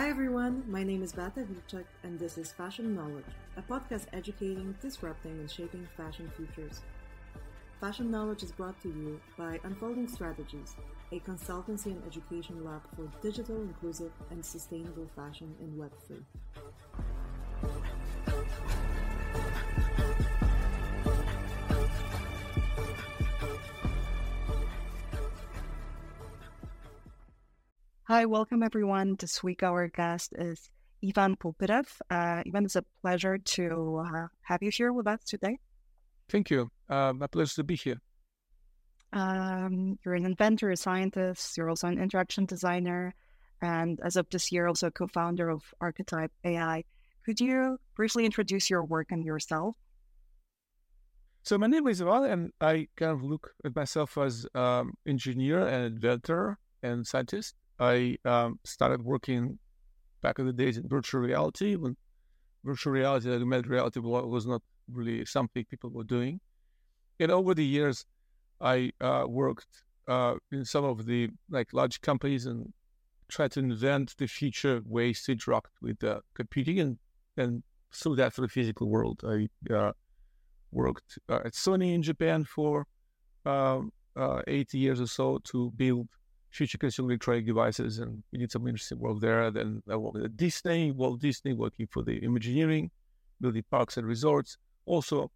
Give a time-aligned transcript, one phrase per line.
[0.00, 4.74] Hi everyone, my name is Beata Wilczek and this is Fashion Knowledge, a podcast educating,
[4.80, 6.80] disrupting, and shaping fashion futures.
[7.82, 10.74] Fashion Knowledge is brought to you by Unfolding Strategies,
[11.12, 16.22] a consultancy and education lab for digital, inclusive, and sustainable fashion in Web3.
[28.10, 29.14] Hi, welcome everyone.
[29.20, 30.68] This week our guest is
[31.00, 31.86] Ivan Poupyrev.
[32.10, 35.60] Uh, Ivan, it's a pleasure to uh, have you here with us today.
[36.28, 36.72] Thank you.
[36.88, 38.00] Uh, my pleasure to be here.
[39.12, 41.56] Um, you're an inventor, a scientist.
[41.56, 43.14] You're also an interaction designer,
[43.62, 46.82] and as of this year, also a co-founder of Archetype AI.
[47.24, 49.76] Could you briefly introduce your work and yourself?
[51.44, 55.60] So my name is Ivan, and I kind of look at myself as um, engineer
[55.60, 57.54] and inventor and scientist.
[57.80, 59.58] I um, started working
[60.20, 61.96] back in the days in virtual reality when
[62.62, 66.40] virtual reality, and augmented reality was not really something people were doing.
[67.18, 68.04] And over the years,
[68.60, 72.72] I uh, worked uh, in some of the like large companies and
[73.28, 76.98] tried to invent the future ways to interact with uh, computing and
[77.36, 79.22] and through that for the physical world.
[79.26, 79.92] I uh,
[80.70, 82.86] worked uh, at Sony in Japan for
[83.46, 86.08] um, uh, eight years or so to build
[86.50, 89.50] future consumer electronic devices, and we did some interesting work there.
[89.50, 92.90] Then I worked at Disney, Walt Disney, working for the Imagineering,
[93.40, 94.58] building parks and resorts.
[94.86, 95.30] Also,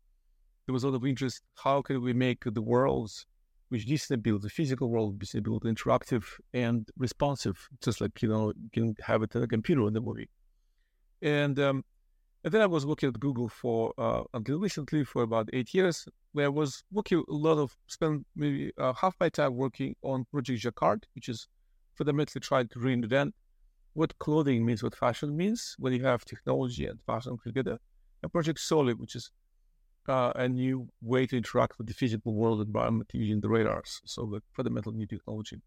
[0.67, 1.43] there was a lot of interest.
[1.57, 3.27] How can we make the worlds
[3.69, 8.53] which Disney built, the physical world Disney built, interactive and responsive, just like you know
[8.57, 10.29] you can have it in a computer in the movie.
[11.23, 11.85] And um,
[12.45, 16.07] and then I was working at Google for uh, until recently for about eight years,
[16.33, 20.27] where I was working a lot of spent maybe uh, half my time working on
[20.31, 21.49] Project Jacquard, which is
[21.95, 23.33] fundamentally trying to reinvent
[23.95, 27.79] what clothing means, what fashion means when you have technology and fashion together.
[28.23, 29.31] And Project Soli, which is
[30.07, 34.27] uh, a new way to interact with the physical world environment using the radars, so
[34.31, 35.63] the fundamental new technology.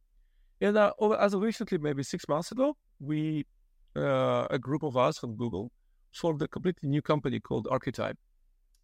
[0.62, 3.48] And uh, as of recently, maybe six months ago, we
[3.96, 5.72] uh, a group of us from Google
[6.14, 8.18] formed a completely new company called Archetype,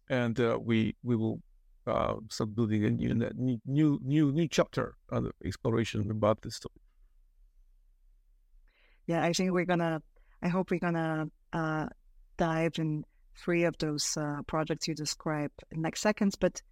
[0.08, 1.40] and uh, we we will
[1.86, 3.14] uh, start building a new
[3.66, 6.82] new new new chapter of exploration about this topic.
[9.06, 10.02] Yeah, I think we're gonna.
[10.42, 11.86] I hope we're gonna uh,
[12.36, 13.04] dive in
[13.36, 16.36] three of those uh, projects you described in next seconds.
[16.36, 16.62] But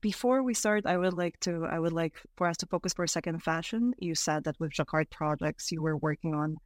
[0.00, 1.66] before we start, I would like to.
[1.70, 3.92] I would like for us to focus for a second on fashion.
[3.98, 6.56] You said that with Jacquard projects, you were working on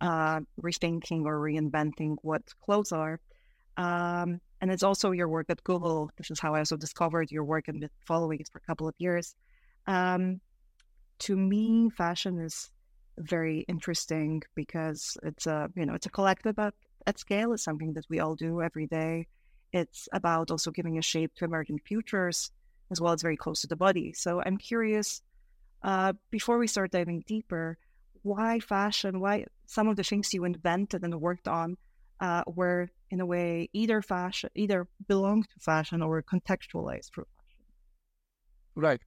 [0.00, 3.20] uh, rethinking or reinventing what clothes are.
[3.76, 6.10] Um, and it's also your work at Google.
[6.16, 8.88] This is how I also discovered your work and been following it for a couple
[8.88, 9.34] of years.
[9.86, 10.40] Um,
[11.20, 12.70] to me, fashion is
[13.18, 16.74] very interesting because it's a you know it's a collective at,
[17.06, 17.52] at scale.
[17.52, 19.26] It's something that we all do every day.
[19.72, 22.50] It's about also giving a shape to emerging futures
[22.90, 24.12] as well as very close to the body.
[24.12, 25.22] So I'm curious.
[25.82, 27.78] Uh, before we start diving deeper,
[28.22, 29.20] why fashion?
[29.20, 31.76] Why some of the things you invented and worked on
[32.20, 37.64] uh, were in a way either fashion, either belong to fashion or contextualized for fashion.
[38.74, 39.00] Right.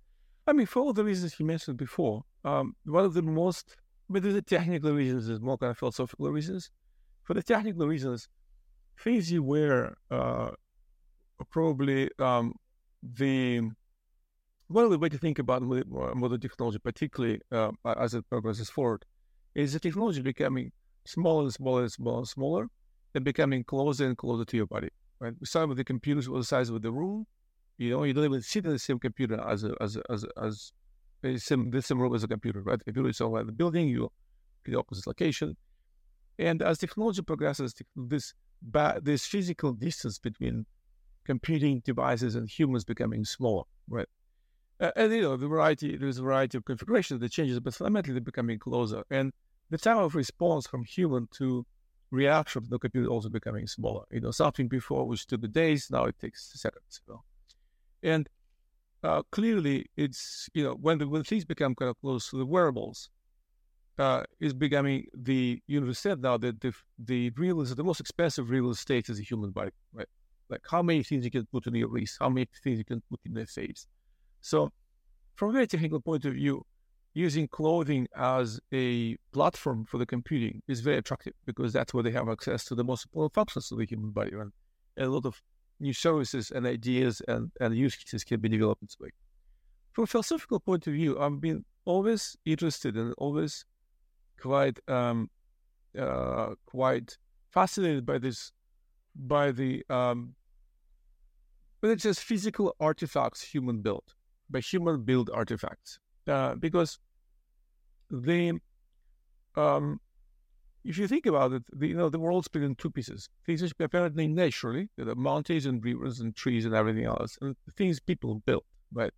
[0.45, 3.77] I mean, for all the reasons you mentioned before, um, one of the most,
[4.09, 6.69] but the technical reasons is more kind of philosophical reasons.
[7.23, 8.27] For the technical reasons,
[8.99, 10.51] things you wear uh,
[11.49, 12.53] probably um,
[13.01, 13.71] the
[14.73, 19.05] one of the way to think about modern technology, particularly uh, as it progresses forward,
[19.55, 20.71] is the technology becoming
[21.05, 22.67] smaller and smaller and smaller and smaller,
[23.13, 24.89] and becoming closer and closer to your body.
[25.19, 25.33] Right?
[25.43, 27.27] Start with the computers were the size of the room.
[27.77, 30.23] You know, you don't even sit in the same computer as a, as a, as
[30.23, 30.71] a, as
[31.23, 32.79] a same, the same room as a computer, right?
[32.79, 33.87] The computer is somewhere in the building.
[33.87, 34.11] You
[34.65, 35.55] in the opposite location.
[36.39, 38.33] And as technology progresses, this
[39.01, 40.65] this physical distance between
[41.25, 44.07] computing devices and humans becoming smaller, right?
[44.79, 48.13] Uh, and you know, the variety there's a variety of configurations that changes, but fundamentally
[48.13, 49.03] they're becoming closer.
[49.09, 49.31] And
[49.69, 51.65] the time of response from human to
[52.11, 54.03] reaction from the computer also becoming smaller.
[54.11, 57.01] You know, something before which took the days, now it takes seconds.
[57.07, 57.23] You know?
[58.03, 58.29] And
[59.03, 62.45] uh, clearly, it's you know when the, when things become kind of close to the
[62.45, 63.09] wearables,
[63.99, 68.49] uh, is becoming the you understand now that the the real is the most expensive
[68.49, 70.07] real estate is a human body, right?
[70.49, 73.01] Like how many things you can put in your wrist, how many things you can
[73.09, 73.87] put in their face.
[74.43, 74.71] So,
[75.35, 76.65] from a very technical point of view,
[77.13, 82.11] using clothing as a platform for the computing is very attractive because that's where they
[82.11, 84.31] have access to the most important functions of the human body.
[84.33, 84.51] And
[84.97, 85.41] a lot of
[85.79, 89.09] new services and ideas and, and use cases can be developed this way.
[89.93, 93.63] From a philosophical point of view, I've been always interested and always
[94.41, 95.29] quite um,
[95.97, 97.17] uh, quite
[97.51, 98.51] fascinated by this,
[99.15, 100.35] by the, um,
[101.79, 104.15] but it's just physical artifacts human built,
[104.53, 106.99] by human built artifacts, uh, because
[108.09, 108.59] the,
[109.55, 109.99] um,
[110.85, 113.29] if you think about it, the, you know, the world's split in two pieces.
[113.45, 117.99] Things which apparently naturally, the mountains and rivers and trees and everything else, and things
[117.99, 119.13] people built, right?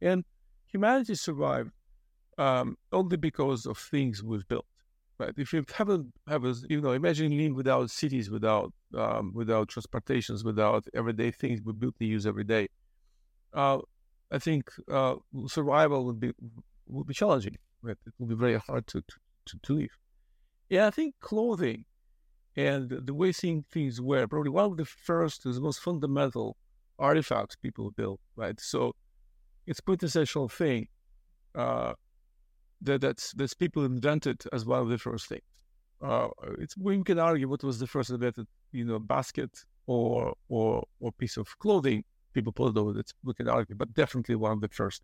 [0.00, 0.24] And
[0.66, 1.70] humanity survived
[2.38, 4.66] um, only because of things we've built.
[5.20, 5.32] Right?
[5.36, 8.72] If you haven't have a, you know, imagine living without cities, without
[9.02, 12.66] um, without transportations, without everyday things we built and use every day.
[13.52, 13.78] Uh,
[14.34, 15.14] I think uh,
[15.46, 16.32] survival would be
[16.86, 17.56] would be challenging.
[17.82, 17.96] Right?
[18.06, 19.00] It would be very hard to
[19.46, 19.94] to, to live.
[20.68, 21.84] Yeah, I think clothing
[22.56, 26.56] and the way seeing things were probably one of the first, the most fundamental
[26.98, 28.20] artifacts people built.
[28.36, 28.58] Right?
[28.60, 28.94] So
[29.66, 30.88] it's quintessential thing.
[31.54, 31.92] Uh,
[32.82, 35.42] that that's people invented as one of the first things.
[36.02, 36.28] Uh,
[36.58, 39.50] it's we can argue what was the first invented, you know, basket
[39.86, 42.04] or or or piece of clothing.
[42.34, 43.12] People it over it.
[43.22, 45.02] We can argue, but definitely one of the first.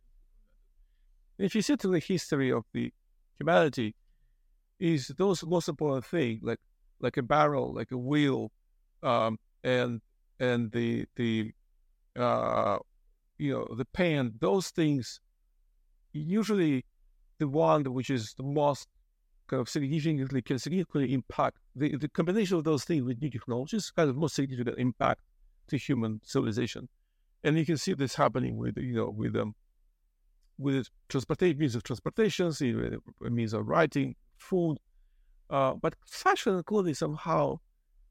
[1.39, 2.93] If you see to the history of the
[3.39, 3.95] humanity,
[4.79, 6.59] is those most important thing like
[7.01, 8.51] like a barrel, like a wheel,
[9.03, 10.01] um, and
[10.39, 11.53] and the the
[12.19, 12.79] uh,
[13.39, 14.33] you know the pan.
[14.41, 15.21] Those things
[16.13, 16.85] usually
[17.39, 18.89] the one which is the most
[19.47, 23.91] kind of significantly can significantly impact the, the combination of those things with new technologies
[23.91, 25.21] kind of most significant impact
[25.69, 26.89] to human civilization.
[27.43, 29.55] And you can see this happening with you know with um
[30.59, 32.53] with transportation means of transportation,
[33.21, 34.77] means of writing, food.
[35.49, 37.59] Uh, but fashion and clothing somehow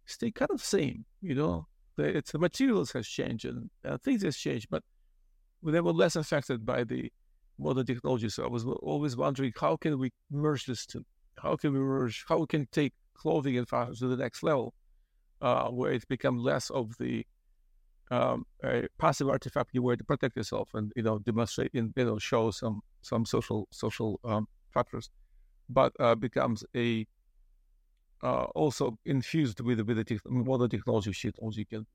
[0.06, 1.68] stay kind of same, you know.
[1.96, 4.84] The, it's the materials has changed and uh, things has changed, but
[5.64, 7.12] they were less affected by the
[7.60, 8.30] modern technology.
[8.30, 11.06] So I was always wondering how can we merge this two?
[11.42, 12.26] How can we merge?
[12.28, 14.74] How we can take clothing and fashion to the next level,
[15.42, 17.26] uh, where it becomes less of the
[18.12, 22.06] um, a passive artifact you wear to protect yourself and you know demonstrate and you
[22.06, 25.10] know show some some social social um, factors,
[25.70, 27.06] but uh, becomes a
[28.24, 31.86] uh, also infused with with the te- modern technology shit you can.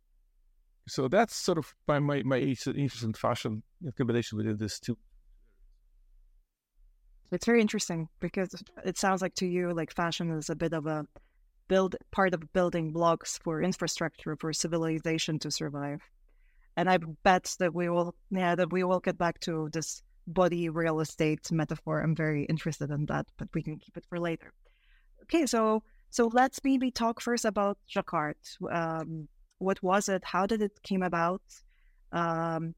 [0.87, 4.99] So that's sort of my my, my interest in fashion in combination with this too.
[7.35, 10.87] it's very interesting because it sounds like to you like fashion is a bit of
[10.87, 11.07] a
[11.69, 16.01] build part of building blocks for infrastructure for civilization to survive.
[16.77, 20.69] And I bet that we will yeah, that we will get back to this body
[20.69, 22.01] real estate metaphor.
[22.01, 24.53] I'm very interested in that, but we can keep it for later.
[25.23, 28.37] Okay, so so let's maybe talk first about Jacquard.
[28.71, 29.29] Um,
[29.59, 30.25] what was it?
[30.25, 31.43] How did it came about?
[32.13, 32.75] Um,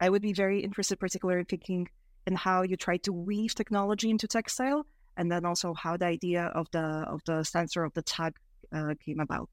[0.00, 1.88] I would be very interested, particularly thinking
[2.26, 4.86] in how you try to weave technology into textile,
[5.20, 8.32] and then also how the idea of the of the sensor of the tag
[8.72, 9.50] uh, came about.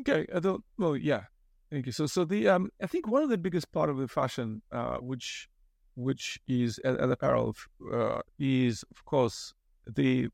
[0.00, 0.62] Okay, I don't.
[0.76, 1.22] Well, yeah,
[1.70, 1.92] thank you.
[1.92, 4.98] So, so the um, I think one of the biggest part of the fashion, uh,
[4.98, 5.48] which
[5.94, 7.56] which is an apparel,
[7.90, 9.54] uh, is of course
[9.86, 10.28] the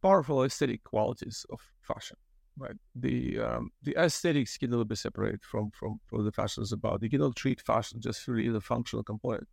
[0.00, 2.16] powerful aesthetic qualities of fashion
[2.58, 2.76] right?
[2.94, 7.02] The um, the aesthetics can little be separated from from from the fashion is about.
[7.02, 9.48] You cannot treat fashion just really a functional component.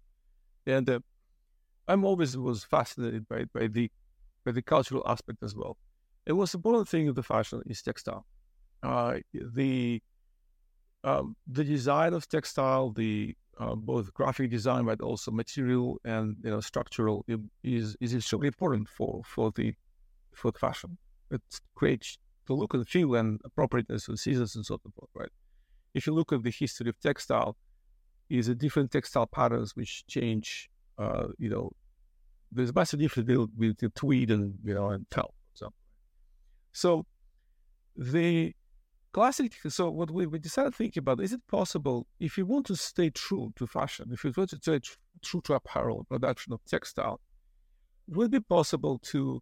[0.68, 1.00] And uh,
[1.90, 3.92] I'm always was fascinated by by the
[4.46, 5.78] by the cultural aspect as well.
[6.28, 8.26] And most important thing of the fashion is textile.
[8.84, 10.02] Uh, the
[11.04, 16.52] um, the design of textile, the uh, both graphic design, but also material and you
[16.52, 17.26] know structural
[17.64, 19.74] is is extremely important for for the
[20.36, 20.98] for the fashion.
[21.32, 21.42] It
[21.76, 22.18] creates
[22.48, 25.32] the look and feel and appropriateness of seasons and so forth, right?
[25.94, 27.58] If you look at the history of textile,
[28.30, 30.70] is a different textile patterns which change.
[31.00, 31.72] Uh, you know,
[32.52, 35.76] there's a massive difference between tweed and you know and for example.
[36.74, 37.06] So
[37.96, 38.54] the
[39.12, 39.54] classic.
[39.68, 42.76] So what we, we decided to think about is it possible if you want to
[42.76, 44.80] stay true to fashion, if you want to stay
[45.24, 47.20] true to apparel production of textile,
[48.08, 49.42] would it be possible to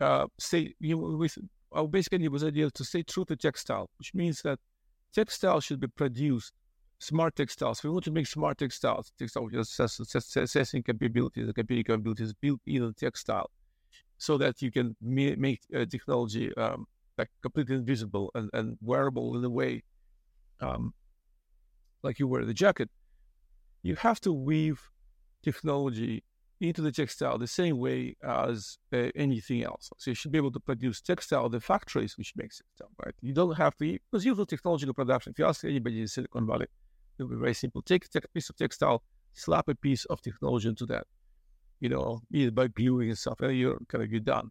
[0.00, 1.36] uh, stay you know, with
[1.70, 4.58] well, basically it was idea to stay true to textile, which means that
[5.14, 6.52] textile should be produced,
[7.00, 7.82] smart textiles.
[7.82, 9.48] We want to make smart textiles, textile
[10.36, 13.50] assessing capabilities, the capabilities built in the textile,
[14.18, 16.86] so that you can make uh, technology um,
[17.18, 19.82] like completely invisible and, and wearable in a way
[20.60, 20.92] um,
[22.02, 22.90] like you wear the jacket.
[23.82, 24.80] You have to weave
[25.42, 26.22] technology
[26.60, 29.90] into the textile the same way as uh, anything else.
[29.96, 33.14] So you should be able to produce textile the factories which makes textile, right?
[33.22, 36.66] You don't have to, because usual technological production, if you ask anybody in Silicon Valley,
[37.20, 37.82] it'll be very simple.
[37.82, 39.02] Take a piece of textile,
[39.34, 41.06] slap a piece of technology into that,
[41.80, 44.50] you know, either by gluing and stuff, and you're kind of, you're done.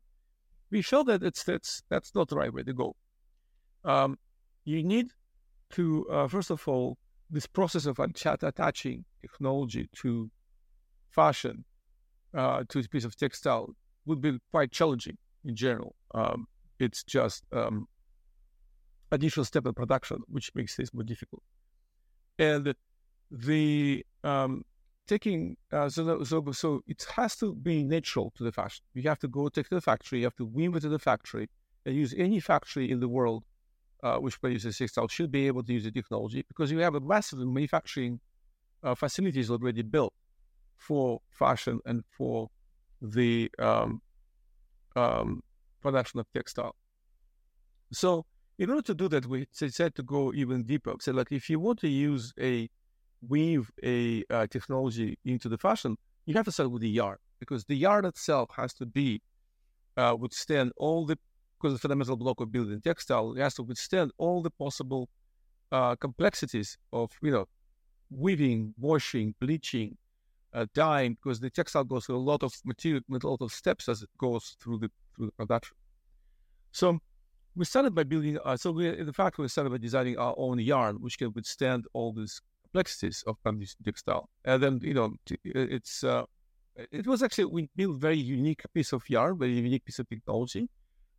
[0.71, 2.95] we felt that it's that's that's not the right way to go.
[3.83, 4.17] Um,
[4.65, 5.07] you need
[5.71, 6.97] to uh, first of all
[7.29, 10.29] this process of attaching technology to
[11.09, 11.63] fashion
[12.33, 13.69] uh, to a piece of textile
[14.05, 15.95] would be quite challenging in general.
[16.13, 16.47] Um,
[16.79, 17.88] it's just um,
[19.11, 21.43] additional step in production, which makes this more difficult.
[22.39, 22.74] And
[23.29, 24.63] the um,
[25.08, 28.84] taking uh, so, so so it has to be natural to the fashion.
[28.93, 30.19] You have to go take to the factory.
[30.19, 31.50] You have to weave it to the factory
[31.86, 33.43] and use any factory in the world
[34.03, 37.00] uh, which produces textile should be able to use the technology because you have a
[37.01, 38.19] massive manufacturing
[38.84, 40.13] uh, facilities already built
[40.77, 42.50] for fashion and for
[43.01, 44.01] the um,
[44.96, 45.43] um,
[45.81, 46.75] production of textile.
[47.91, 48.25] So
[48.60, 50.94] in order to do that, we decided to go even deeper.
[51.00, 52.70] So like if you want to use a
[53.28, 57.63] weave a uh, technology into the fashion, you have to start with the yarn because
[57.66, 59.22] the yarn itself has to be
[59.96, 61.18] uh, withstand all the
[61.58, 65.10] because the fundamental block of building textile has to withstand all the possible
[65.72, 67.48] uh, complexities of you know
[68.12, 69.96] weaving, washing, bleaching,
[70.54, 73.54] uh, dyeing, because the textile goes through a lot of material, with a lot of
[73.54, 75.75] steps as it goes through the through the production.
[76.72, 77.00] So
[77.56, 78.38] we started by building.
[78.44, 81.86] Uh, so we, in fact, we started by designing our own yarn, which can withstand
[81.94, 84.29] all these complexities of this textile.
[84.46, 85.13] And then you know,
[85.44, 86.24] it's uh,
[86.75, 90.08] it was actually we built a very unique piece of yarn, very unique piece of
[90.08, 90.70] technology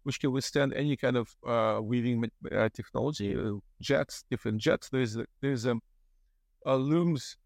[0.02, 4.88] which can withstand any kind of uh, weaving uh, technology, uh, jets, different jets.
[4.88, 5.80] There's there's um,
[6.64, 7.36] looms.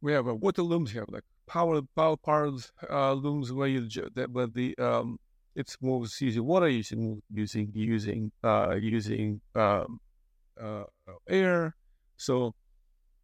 [0.00, 0.92] We have a water looms.
[0.92, 2.54] We have like power power powered
[2.88, 3.88] uh, looms where you
[4.30, 5.18] where the um,
[5.54, 10.00] it's moves using water, using using using uh, using um,
[10.60, 10.84] uh,
[11.28, 11.74] air.
[12.16, 12.54] So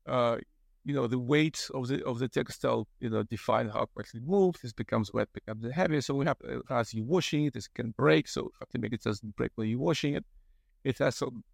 [0.07, 0.37] uh,
[0.85, 4.27] you know the weight of the of the textile you know define how quickly it
[4.27, 4.61] moves.
[4.61, 6.01] This becomes wet becomes heavier.
[6.01, 8.29] so we have uh, as you washing it it can break.
[8.29, 10.25] So have to make it doesn't break when you're washing it.
[10.85, 11.45] It has some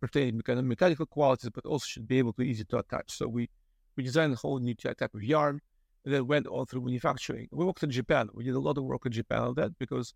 [0.00, 3.12] pertaining kind of mechanical qualities but also should be able to easy to attach.
[3.12, 3.48] So we
[3.96, 5.60] we designed a whole new type of yarn
[6.04, 9.04] then went all through manufacturing we worked in japan we did a lot of work
[9.06, 10.14] in japan on that because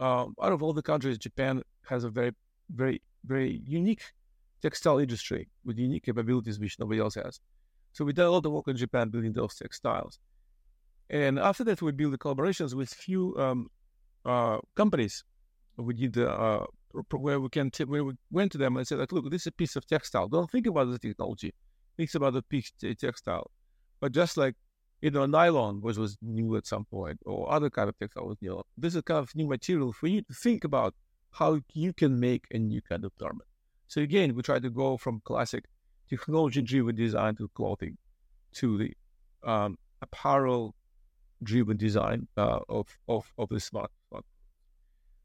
[0.00, 2.32] um, out of all the countries japan has a very
[2.70, 4.02] very very unique
[4.62, 7.40] textile industry with unique capabilities which nobody else has
[7.96, 10.18] so we did a lot of work in Japan building those textiles.
[11.08, 13.70] And after that, we built collaborations with few um,
[14.22, 15.24] uh, companies.
[15.78, 16.66] We did uh,
[17.10, 19.46] where we can t- where we went to them and said like, look, this is
[19.46, 20.28] a piece of textile.
[20.28, 21.54] Don't think about the technology.
[21.96, 23.50] Think about the piece of textile.
[23.98, 24.56] But just like
[25.00, 28.64] you know, nylon was was new at some point, or other kind of textile was.
[28.76, 30.94] This is kind of new material for you to think about
[31.32, 33.48] how you can make a new kind of garment.
[33.88, 35.64] So again, we try to go from classic
[36.08, 37.98] technology-driven design to clothing,
[38.54, 38.94] to the
[39.44, 43.90] um, apparel-driven design uh, of, of of the smart.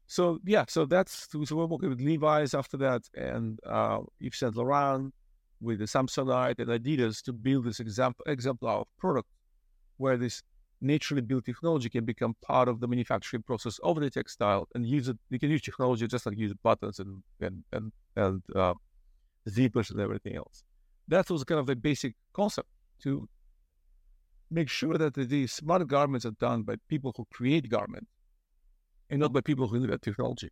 [0.06, 4.56] So yeah, so that's so we're working with Levi's after that, and uh, Yves Saint
[4.56, 5.14] Laurent
[5.62, 9.28] with the Samsonite and Adidas to build this example exemplar of product
[9.96, 10.42] where this
[10.80, 15.08] naturally built technology can become part of the manufacturing process of the textile and use
[15.08, 15.18] it.
[15.30, 18.74] You can use technology just like use buttons and and and, and uh,
[19.48, 20.64] zippers and everything else
[21.08, 22.68] that was kind of the basic concept
[23.02, 23.28] to
[24.50, 28.10] make sure that the smart garments are done by people who create garments
[29.10, 30.50] and not by people who invent technology.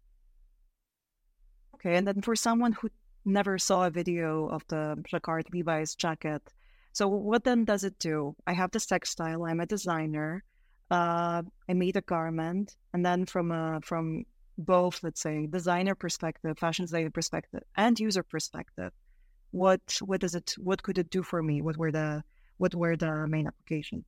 [1.75, 2.91] Okay, and then for someone who
[3.25, 6.43] never saw a video of the Jacquard Levi's jacket,
[6.93, 8.35] so what then does it do?
[8.47, 9.45] I have this textile.
[9.45, 10.45] I'm a designer.
[10.91, 14.25] Uh, I made a garment, and then from a from
[14.59, 18.93] both, let's say, designer perspective, fashion designer perspective, and user perspective,
[19.53, 21.63] what what does it what could it do for me?
[21.63, 22.23] What were the
[22.59, 24.05] what were the main applications?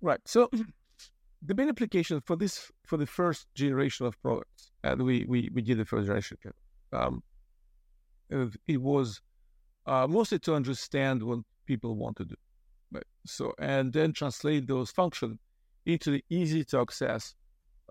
[0.00, 0.20] Right.
[0.24, 0.48] So
[1.42, 5.60] the main application for this for the first generation of products, and we we, we
[5.60, 6.38] did the first generation,
[6.92, 7.22] um,
[8.66, 9.20] it was
[9.86, 12.34] uh, mostly to understand what people want to do,
[12.92, 13.04] right?
[13.26, 15.38] So and then translate those functions
[15.84, 17.34] into the easy to access,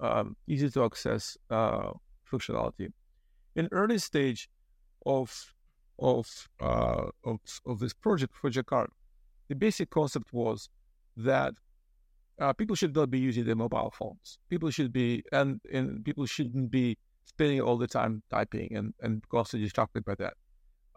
[0.02, 1.92] um, easy to access uh,
[2.32, 2.92] functionality.
[3.56, 4.50] In early stage
[5.06, 5.54] of
[6.00, 8.90] of, uh, of, of this project for Jacquard,
[9.48, 10.70] the basic concept was
[11.18, 11.54] that
[12.40, 14.40] uh, people should not be using their mobile phones.
[14.50, 19.24] People should be, and, and people shouldn't be spending all the time typing and, and
[19.30, 20.34] constantly distracted by that.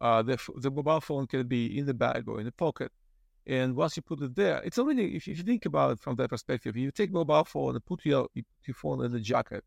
[0.00, 2.92] Uh, the, the mobile phone can be in the bag or in the pocket.
[3.46, 6.28] And once you put it there, it's already, if you think about it from that
[6.28, 9.64] perspective, you take mobile phone and put your, your phone in the jacket,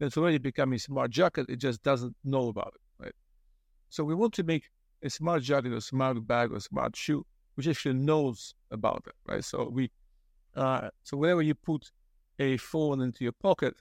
[0.00, 1.46] it's already becoming smart jacket.
[1.48, 3.04] It just doesn't know about it.
[3.04, 3.14] Right?
[3.88, 4.68] So we want to make
[5.02, 9.44] a smart jacket, a smart bag, or smart shoe, which actually knows about it, right?
[9.44, 9.90] So we,
[10.54, 11.90] uh, so whenever you put
[12.38, 13.74] a phone into your pocket,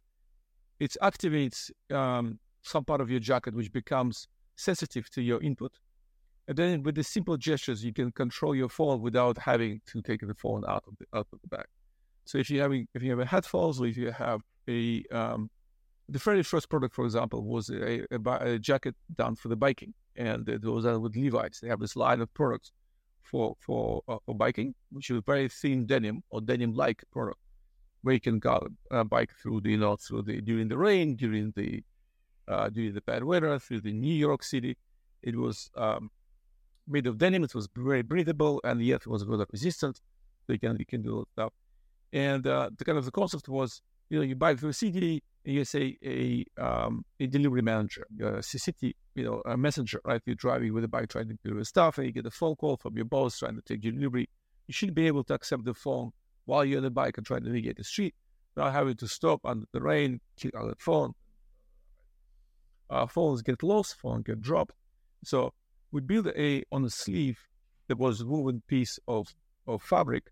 [0.79, 5.73] it activates um, some part of your jacket which becomes sensitive to your input.
[6.47, 10.21] And then with the simple gestures, you can control your phone without having to take
[10.21, 11.65] the phone out of the out of the bag.
[12.25, 15.49] So if you having if you have a headphones or if you have a um,
[16.09, 19.93] the very first product, for example, was a, a, a, jacket done for the biking,
[20.15, 21.59] and it was done with Levi's.
[21.61, 22.71] They have this line of products
[23.23, 27.39] for for uh, for biking, which is very thin denim or denim-like product,
[28.03, 31.15] where you can go uh, bike through the you know through the during the rain,
[31.15, 31.83] during the
[32.47, 34.77] uh, during the bad weather, through the New York City.
[35.21, 36.11] It was um,
[36.87, 37.43] made of denim.
[37.43, 40.01] It was very breathable, and yet it was weather resistant.
[40.45, 41.53] So you can you can do stuff.
[42.13, 45.23] And uh, the kind of the concept was, you know, you bike through a city,
[45.43, 50.21] and you say a um, a delivery manager, a city, you know, a messenger, right?
[50.25, 52.77] You're driving with a bike trying to deliver stuff, and you get a phone call
[52.77, 54.29] from your boss trying to take your delivery.
[54.67, 56.11] You should be able to accept the phone
[56.45, 58.15] while you're on the bike and trying to navigate the street,
[58.55, 61.13] not having to stop under the rain, click on the phone.
[62.89, 64.75] Uh, phones get lost, phones get dropped.
[65.23, 65.53] So
[65.91, 67.39] we built a on a sleeve
[67.87, 69.33] that was a woven piece of
[69.67, 70.31] of fabric,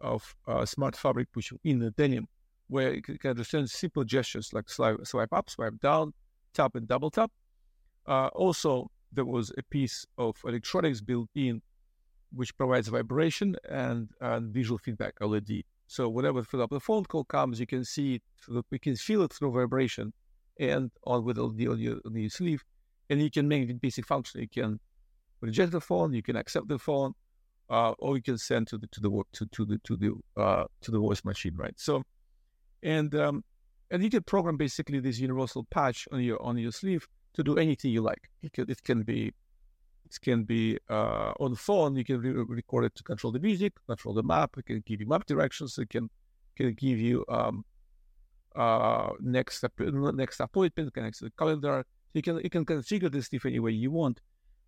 [0.00, 2.26] of uh, smart fabric, which in the denim,
[2.68, 6.12] where you can understand simple gestures like swipe, swipe up, swipe down,
[6.52, 7.30] tap and double tap.
[8.06, 11.62] Uh, also, there was a piece of electronics built in
[12.34, 15.62] which provides vibration and, and visual feedback LED.
[15.86, 19.52] So whenever for phone call comes, you can see it, you can feel it through
[19.52, 20.12] vibration
[20.62, 22.62] and on with LED on your, on your sleeve,
[23.10, 24.40] and you can make the basic function.
[24.40, 24.80] You can
[25.40, 27.14] reject the phone, you can accept the phone,
[27.68, 30.64] uh, or you can send to the to the to, to the to the uh,
[30.82, 31.74] to the voice machine, right?
[31.76, 32.02] So,
[32.82, 33.44] and um,
[33.90, 37.56] and you can program basically this universal patch on your on your sleeve to do
[37.56, 38.30] anything you like.
[38.42, 39.32] It can, it can be
[40.06, 41.96] it can be uh, on the phone.
[41.96, 44.50] You can re- record it to control the music, control the map.
[44.58, 45.78] It can give you map directions.
[45.78, 46.08] It can
[46.56, 47.64] can give you um,
[48.56, 51.84] uh, next next appointment, connects the calendar.
[52.14, 54.20] You can you can configure this stuff any way you want.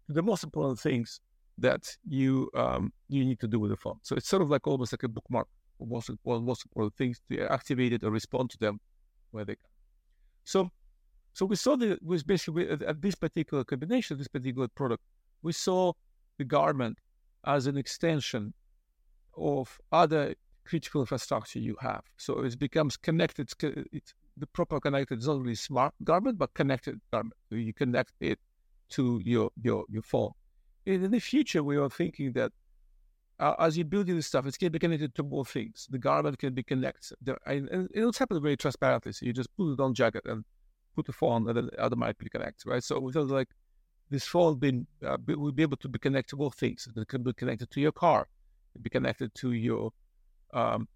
[0.09, 1.21] The most important things
[1.59, 3.99] that you um, you need to do with the phone.
[4.03, 5.49] So it's sort of like almost like a bookmark.
[5.81, 8.81] Most most important things to activate it or respond to them
[9.33, 9.71] where they come.
[10.45, 10.71] So
[11.33, 15.03] so we saw that was basically at this particular combination, this particular product,
[15.43, 15.93] we saw
[16.39, 16.99] the garment
[17.45, 18.55] as an extension
[19.37, 22.03] of other critical infrastructure you have.
[22.17, 23.51] So it becomes connected.
[23.93, 25.19] It's the proper connected.
[25.19, 27.35] It's not really smart garment, but connected garment.
[27.51, 28.39] You connect it
[28.91, 30.33] to your your your phone.
[30.87, 32.53] And in the future, we are thinking that
[33.41, 35.89] uh, as you're building this stuff, it's going to be connected to more things.
[35.91, 39.13] The garment can be connected, and it'll happen very transparently.
[39.13, 40.45] So you just put it on jacket and
[40.95, 42.83] put the phone, and then automatically connects, right?
[42.83, 43.49] So we thought like
[44.11, 46.89] this phone being uh, will be able to be connected to both things.
[46.95, 48.29] It can be connected to your car,
[48.75, 49.93] it be connected to your
[50.55, 50.89] um,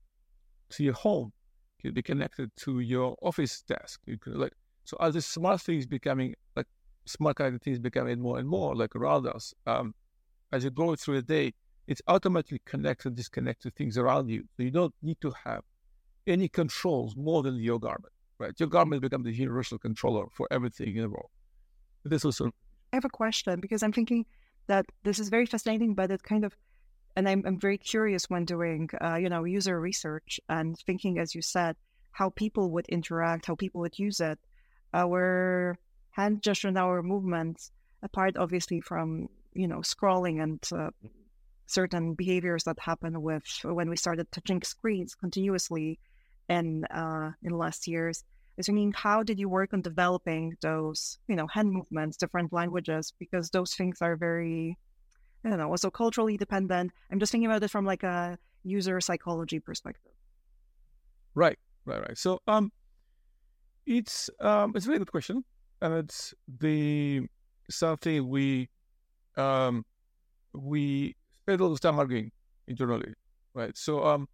[0.70, 1.32] to your home,
[1.78, 4.00] it can be connected to your office desk.
[4.06, 4.52] You can like
[4.84, 6.66] so as the smart things becoming like
[7.04, 9.54] smart connected things becoming more and more like around us.
[9.66, 9.94] Um,
[10.52, 11.54] as you go through the day,
[11.86, 14.44] it's automatically connected, disconnected to things around you.
[14.56, 15.62] So you don't need to have
[16.26, 18.52] any controls more than your garment, right?
[18.58, 21.30] Your garment becomes the universal controller for everything in the world.
[22.04, 22.52] This also
[22.92, 24.24] I have a question because I'm thinking
[24.66, 26.56] that this is very fascinating, but it kind of,
[27.16, 31.34] and I'm, I'm very curious when doing, uh, you know, user research and thinking, as
[31.34, 31.76] you said,
[32.12, 34.38] how people would interact, how people would use it.
[34.94, 35.78] Our
[36.10, 37.70] hand gesture and our movements,
[38.02, 40.90] apart obviously from, you know, scrolling and uh,
[41.66, 45.98] certain behaviors that happen with when we started touching screens continuously
[46.48, 48.24] in uh, in last years
[48.58, 53.14] is mean, how did you work on developing those, you know, hand movements, different languages?
[53.18, 54.76] Because those things are very,
[55.44, 56.92] I don't know, also culturally dependent.
[57.10, 60.12] I'm just thinking about it from like a user psychology perspective.
[61.34, 62.18] Right, right, right.
[62.18, 62.72] So, um,
[63.86, 65.44] it's um, it's a very good question,
[65.80, 67.26] and it's the
[67.70, 68.68] something we
[69.36, 69.84] um
[70.52, 72.30] we spend a lot of time arguing
[72.66, 73.14] internally,
[73.54, 73.76] right?
[73.76, 74.28] So, um,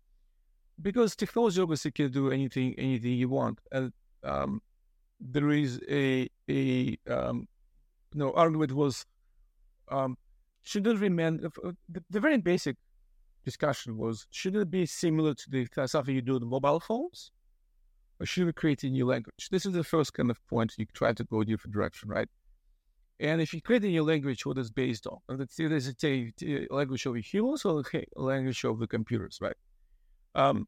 [0.80, 3.92] because technology obviously can do anything anything you want, and
[4.24, 4.60] um,
[5.20, 7.46] there is a a um,
[8.12, 9.06] you know argument was
[9.90, 10.16] um,
[10.64, 11.40] should it remain
[11.88, 12.76] the, the, very basic
[13.44, 17.30] discussion was should it be similar to the something you do with mobile phones?
[18.18, 19.48] Or should we create a new language?
[19.50, 22.28] This is the first kind of point you try to go a different direction right?
[23.20, 25.18] And if you create a new language what is based on?
[25.28, 29.56] And it's, a, a language of the humans or a language of the computers right?
[30.34, 30.66] Um,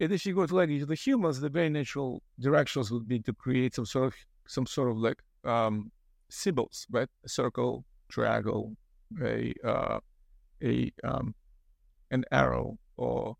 [0.00, 3.20] and if you go to language of the humans, the very natural directions would be
[3.20, 4.14] to create some sort of
[4.46, 5.90] some sort of like um,
[6.30, 7.08] symbols, right?
[7.24, 8.76] A circle, triangle,
[9.22, 10.00] a uh,
[10.62, 11.34] a um,
[12.10, 13.36] an arrow, or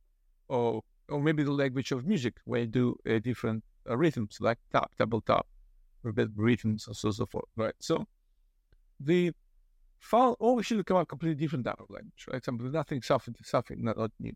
[0.48, 4.59] or or maybe the language of music, where you do a different uh, rhythms like
[4.72, 5.46] tap, double tap,
[6.02, 7.74] repeat rhythms, and so so forth, right?
[7.81, 8.07] So
[9.00, 9.33] the
[10.00, 12.44] file always should come out completely different type of language, right?
[12.44, 14.35] Something nothing something something not, not new.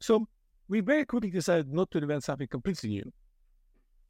[0.00, 0.26] So
[0.68, 3.12] we very quickly decided not to invent something completely new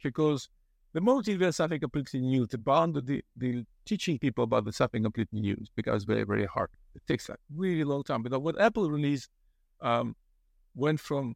[0.02, 0.48] because
[0.92, 5.02] the you invent something completely new, to bond the, the teaching people about the something
[5.02, 6.70] completely new becomes very, very hard.
[6.94, 8.22] It takes a really long time.
[8.22, 9.28] But when Apple released,
[9.80, 10.16] um,
[10.74, 11.34] went from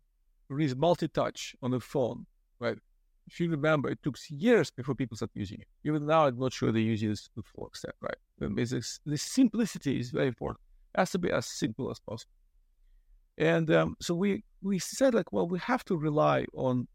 [0.49, 2.27] release multi-touch on the phone,
[2.61, 2.79] right?
[3.27, 5.69] If you remember, it took years before people started using it.
[5.85, 8.17] Even now, I'm not sure they use it to the full extent, right?
[8.39, 10.61] The simplicity is very important.
[10.95, 12.33] It has to be as simple as possible.
[13.39, 16.87] And um, so we we said like, well, we have to rely on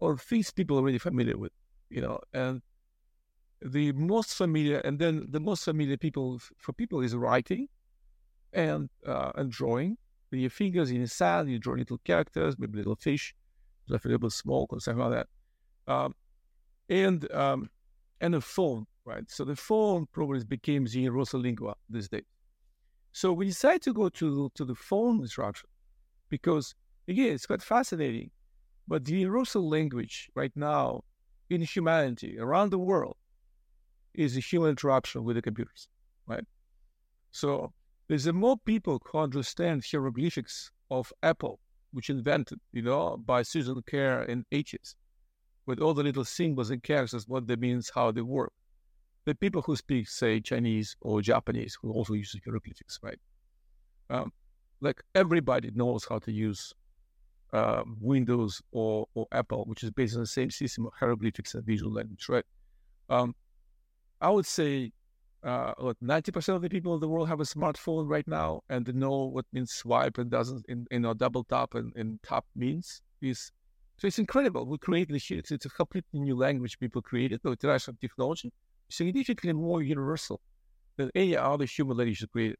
[0.00, 1.52] or things people are already familiar with,
[1.90, 2.62] you know, and
[3.62, 7.68] the most familiar, and then the most familiar people for people is writing
[8.52, 9.96] and uh, and drawing.
[10.30, 13.34] With your fingers in the sand, you draw little characters, maybe little fish,
[13.88, 15.26] like a little smoke or something like
[15.86, 15.92] that.
[15.92, 16.14] Um,
[16.88, 17.68] and um,
[18.20, 19.28] and a phone, right?
[19.28, 22.24] So the phone probably became the universal lingua these days.
[23.12, 25.68] So we decided to go to to the phone instruction
[26.28, 26.74] because
[27.08, 28.30] again, it's quite fascinating
[28.90, 31.00] but the universal language right now
[31.48, 33.16] in humanity around the world
[34.14, 35.86] is a human interaction with the computers,
[36.26, 36.44] right?
[37.30, 37.72] So
[38.08, 41.60] there's a more people who understand hieroglyphics of Apple,
[41.92, 44.96] which invented, you know, by Susan Kare in 80s,
[45.66, 48.52] with all the little symbols and characters, what they means, how they work.
[49.24, 53.20] The people who speak, say, Chinese or Japanese, who also use hieroglyphics, right?
[54.08, 54.32] Um,
[54.80, 56.74] like everybody knows how to use
[57.52, 61.64] uh, Windows or, or Apple, which is based on the same system of hieroglyphics and
[61.64, 62.44] visual language, right?
[63.08, 63.34] Um,
[64.20, 64.92] I would say
[65.42, 68.92] uh, 90% of the people in the world have a smartphone right now and they
[68.92, 73.02] know what means swipe and doesn't, in, you know, double tap and, and tap means.
[73.22, 73.52] Is
[73.98, 74.64] so it's incredible.
[74.64, 75.50] We created this shit.
[75.50, 78.50] It's a completely new language people created with international technology,
[78.88, 80.40] significantly more universal
[80.96, 82.56] than any other human language created.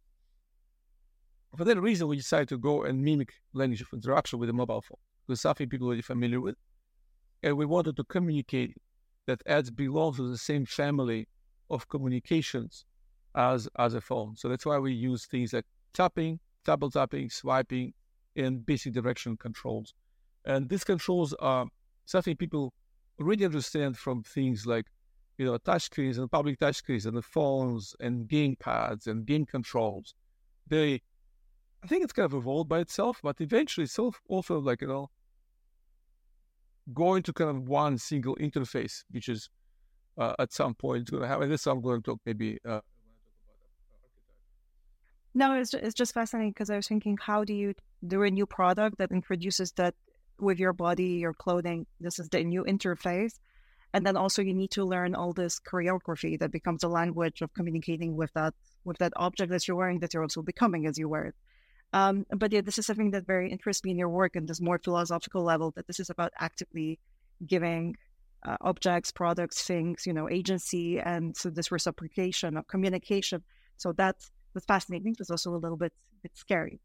[1.57, 4.83] For that reason, we decided to go and mimic language of interaction with a mobile
[4.83, 6.57] phone, because something people are already familiar with.
[7.43, 8.77] And we wanted to communicate
[9.27, 11.27] that ads belong to the same family
[11.69, 12.85] of communications
[13.35, 14.37] as, as a phone.
[14.37, 17.95] So that's why we use things like tapping, double tapping, swiping,
[18.37, 19.95] and basic direction controls.
[20.45, 21.67] And these controls are
[22.07, 22.73] something people
[23.21, 24.87] already understand from things like,
[25.37, 30.15] you know, touchscreens and public touchscreens and the phones and game pads and game controls.
[30.67, 31.03] They
[31.83, 35.11] I think it's kind of evolved by itself, but eventually it's also like, you know,
[36.93, 39.49] going to kind of one single interface, which is
[40.19, 42.59] uh, at some point going to and this I'm going to talk maybe.
[42.65, 42.81] Uh,
[45.33, 47.75] no, it's it's just fascinating because I was thinking, how do you
[48.07, 49.95] do a new product that introduces that
[50.39, 51.87] with your body, your clothing?
[52.01, 53.39] This is the new interface.
[53.93, 57.53] And then also you need to learn all this choreography that becomes a language of
[57.55, 61.09] communicating with that with that object that you're wearing that you're also becoming as you
[61.09, 61.35] wear it.
[61.93, 64.61] Um, but yeah, this is something that very interests me in your work and this
[64.61, 67.01] more philosophical level that this is about actively
[67.47, 67.97] giving
[68.47, 73.43] uh, objects, products, things, you know, agency, and so this reciprocation of communication.
[73.77, 74.17] So that
[74.55, 75.17] was fascinating.
[75.19, 76.81] It's also a little bit bit scary.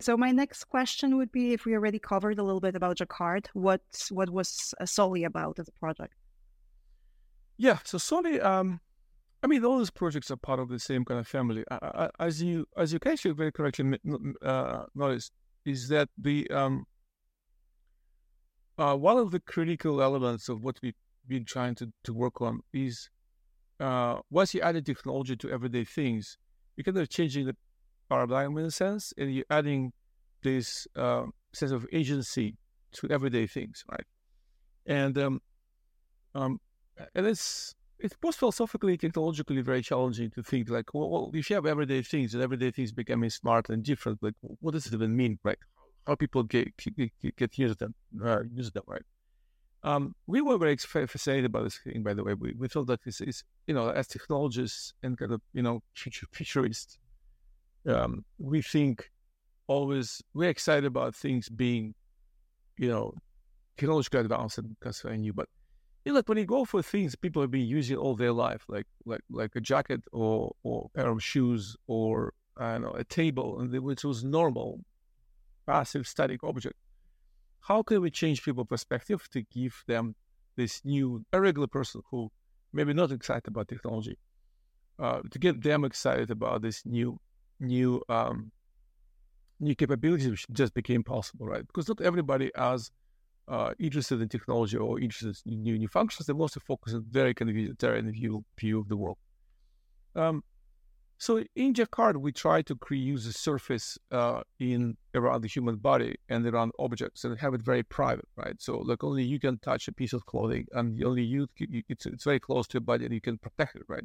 [0.00, 3.48] So my next question would be if we already covered a little bit about Jacquard,
[3.54, 6.14] what what was uh, Soli about as a project?
[7.56, 8.80] Yeah, so Soli, um,
[9.42, 11.64] I mean, all these projects are part of the same kind of family.
[12.20, 13.98] as you as you actually very correctly
[14.42, 15.32] uh, noticed,
[15.64, 16.84] is that the um,
[18.78, 20.94] uh, one of the critical elements of what we've
[21.26, 23.10] been trying to, to work on is
[23.80, 26.38] uh, once you add technology to everyday things,
[26.76, 27.56] you're kind of changing the
[28.08, 29.92] paradigm in a sense, and you're adding
[30.42, 32.56] this uh, sense of agency
[32.92, 34.06] to everyday things, right?
[34.86, 35.40] And um,
[36.34, 36.60] um,
[37.14, 41.66] and it's it's both philosophically technologically very challenging to think like, well, if you have
[41.66, 45.38] everyday things and everyday things becoming smart and different, like what does it even mean,
[45.44, 45.58] right?
[46.06, 49.04] How people get get, get use them, uh, use them, right?
[49.84, 52.34] Um, we were very fascinated by this thing, by the way.
[52.34, 55.82] We, we felt that this is, you know, as technologists and kind of, you know,
[55.94, 56.98] future futurists,
[57.86, 59.10] um, we think
[59.68, 61.94] always we're excited about things being,
[62.78, 63.14] you know,
[63.76, 65.48] technologically advanced and of new, but
[66.06, 68.86] know, like when you go for things people have been using all their life, like
[69.04, 73.04] like like a jacket or or a pair of shoes or I don't know a
[73.04, 74.80] table, and which was normal,
[75.66, 76.76] passive static object.
[77.60, 80.16] How can we change people's perspective to give them
[80.56, 82.30] this new, a regular person who
[82.72, 84.18] maybe not excited about technology,
[84.98, 87.18] uh, to get them excited about this new
[87.60, 88.50] new um,
[89.60, 91.66] new capabilities which just became possible, right?
[91.66, 92.90] Because not everybody has
[93.48, 97.34] uh, interested in technology or interested in new, new functions, they mostly focus on very
[97.34, 99.18] kind of utilitarian view, view of the world.
[100.14, 100.44] Um,
[101.18, 106.16] so in Jacquard, we try to create the surface uh, in around the human body
[106.28, 108.60] and around objects and have it very private, right?
[108.60, 112.24] So like only you can touch a piece of clothing and only you, it's, it's
[112.24, 114.02] very close to your body and you can protect it, right?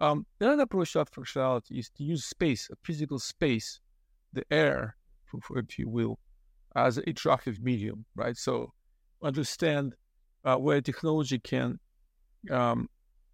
[0.00, 3.80] Um, another approach to functionality is to use space, a physical space,
[4.32, 4.96] the air,
[5.56, 6.18] if you will,
[6.76, 8.36] as an interactive medium, right?
[8.36, 8.72] So
[9.22, 9.94] understand
[10.44, 11.78] uh, where technology can
[12.50, 12.88] um,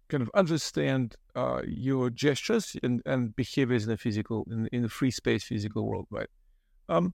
[0.09, 4.89] kind of understand uh, your gestures and, and behaviors in the physical, in, in the
[4.89, 6.29] free space physical world, right?
[6.89, 7.13] Um,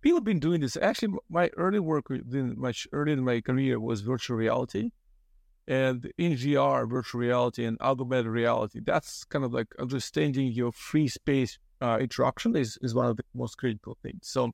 [0.00, 0.76] people have been doing this.
[0.76, 4.90] Actually, my early work, much early in my career, was virtual reality.
[5.68, 11.06] And in VR, virtual reality and augmented reality, that's kind of like understanding your free
[11.06, 14.20] space uh, interaction is, is one of the most critical things.
[14.22, 14.50] So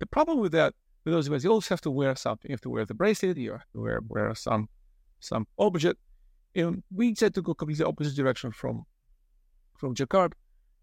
[0.00, 2.50] the problem with that, with those events, you always have to wear something.
[2.50, 4.68] You have to wear the bracelet, you have to wear, wear some
[5.20, 5.98] some object
[6.54, 8.84] and we decided to go completely opposite direction from
[9.76, 10.34] from Jacquard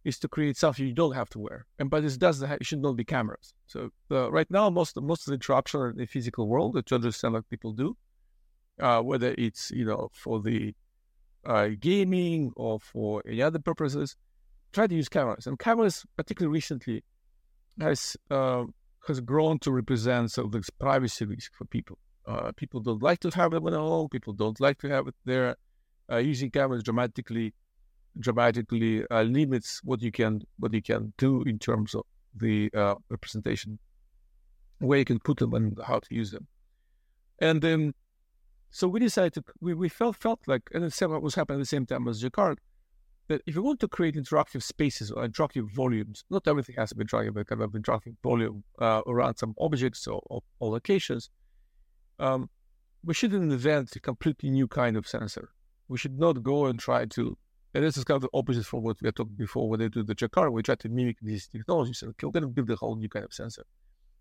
[0.04, 1.66] is to create something you don't have to wear.
[1.80, 3.54] And but this have, it should not be cameras.
[3.68, 7.34] So uh, right now, most most of the interaction in the physical world to understand
[7.34, 7.98] what people do,
[8.80, 10.74] uh, whether it's you know for the
[11.46, 14.16] uh, gaming or for any other purposes,
[14.72, 15.48] try to use cameras.
[15.48, 17.04] And cameras, particularly recently,
[17.80, 18.64] has uh,
[19.08, 21.98] has grown to represent sort of this privacy risk for people.
[22.26, 24.10] Uh, people don't like to have them at home.
[24.10, 25.56] People don't like to have it there.
[26.12, 27.54] Uh, using cameras dramatically,
[28.20, 32.04] dramatically uh, limits what you can what you can do in terms of
[32.36, 33.80] the uh, representation,
[34.80, 36.48] where you can put them and how to use them.
[37.40, 37.94] And then,
[38.70, 41.66] so we decided to we, we felt felt like and same was happening at the
[41.66, 42.60] same time as Jacquard
[43.28, 46.96] that if you want to create interactive spaces or interactive volumes, not everything has to
[46.96, 51.30] be interactive, but kind of interactive volume uh, around some objects or, or, or locations
[52.20, 52.50] um,
[53.04, 55.50] we shouldn't invent a completely new kind of sensor.
[55.88, 57.38] We should not go and try to,
[57.74, 59.90] and this is kind of the opposite from what we had talked before when they
[59.90, 60.52] do the Jacquard.
[60.52, 63.26] We try to mimic these technologies and we're going to build a whole new kind
[63.26, 63.64] of sensor.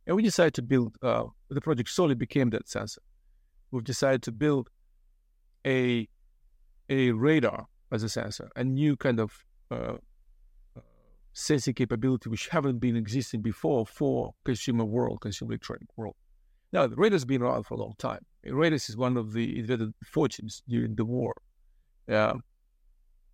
[0.06, 3.02] And we decided to build, uh, the project Soli became that sensor.
[3.70, 4.68] We've decided to build
[5.66, 6.08] a,
[6.88, 9.32] a radar as a sensor, a new kind of
[9.70, 9.96] uh,
[10.76, 10.80] uh
[11.32, 16.14] sensing capability which haven't been existing before for consumer world, consumer electronic world.
[16.72, 18.24] Now, the radar's been around for a long time.
[18.44, 21.34] Radars is one of the invented fortunes during the war.
[22.08, 22.34] Yeah.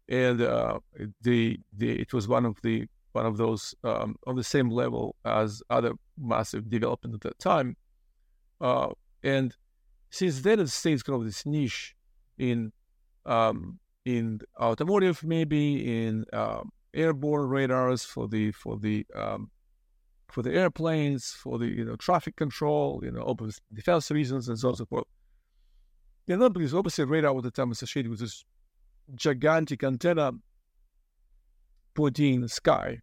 [0.09, 0.79] And uh,
[1.23, 5.17] the, the, it was one of the one of those um, on the same level
[5.25, 7.77] as other massive development at that time.
[8.61, 8.89] Uh,
[9.23, 9.55] and
[10.11, 11.95] since then, it stays kind of this niche
[12.39, 12.73] in
[13.27, 16.63] um, in automotive, maybe in uh,
[16.95, 19.51] airborne radars for the for the um,
[20.29, 24.59] for the airplanes, for the you know traffic control, you know, open defense reasons, and
[24.59, 25.07] so on and so forth.
[26.27, 28.45] You know, because obviously radar at the time associated with this
[29.15, 30.33] gigantic antenna
[31.95, 32.99] pointing in the sky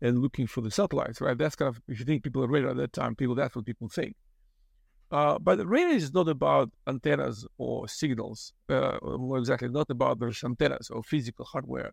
[0.00, 1.38] and looking for the satellites, right?
[1.38, 3.64] That's kind of if you think people are radar at that time, people that's what
[3.64, 4.14] people think.
[5.10, 8.52] Uh, but radar is not about antennas or signals.
[8.68, 11.92] Uh, more exactly, not about those antennas or physical hardware.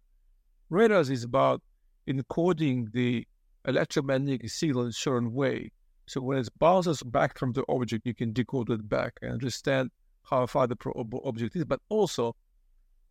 [0.70, 1.62] Radars is about
[2.08, 3.26] encoding the
[3.66, 5.72] electromagnetic signal in a certain way.
[6.08, 9.92] So when it bounces back from the object, you can decode it back and understand
[10.24, 10.76] how far the
[11.24, 11.66] object is.
[11.66, 12.36] But also,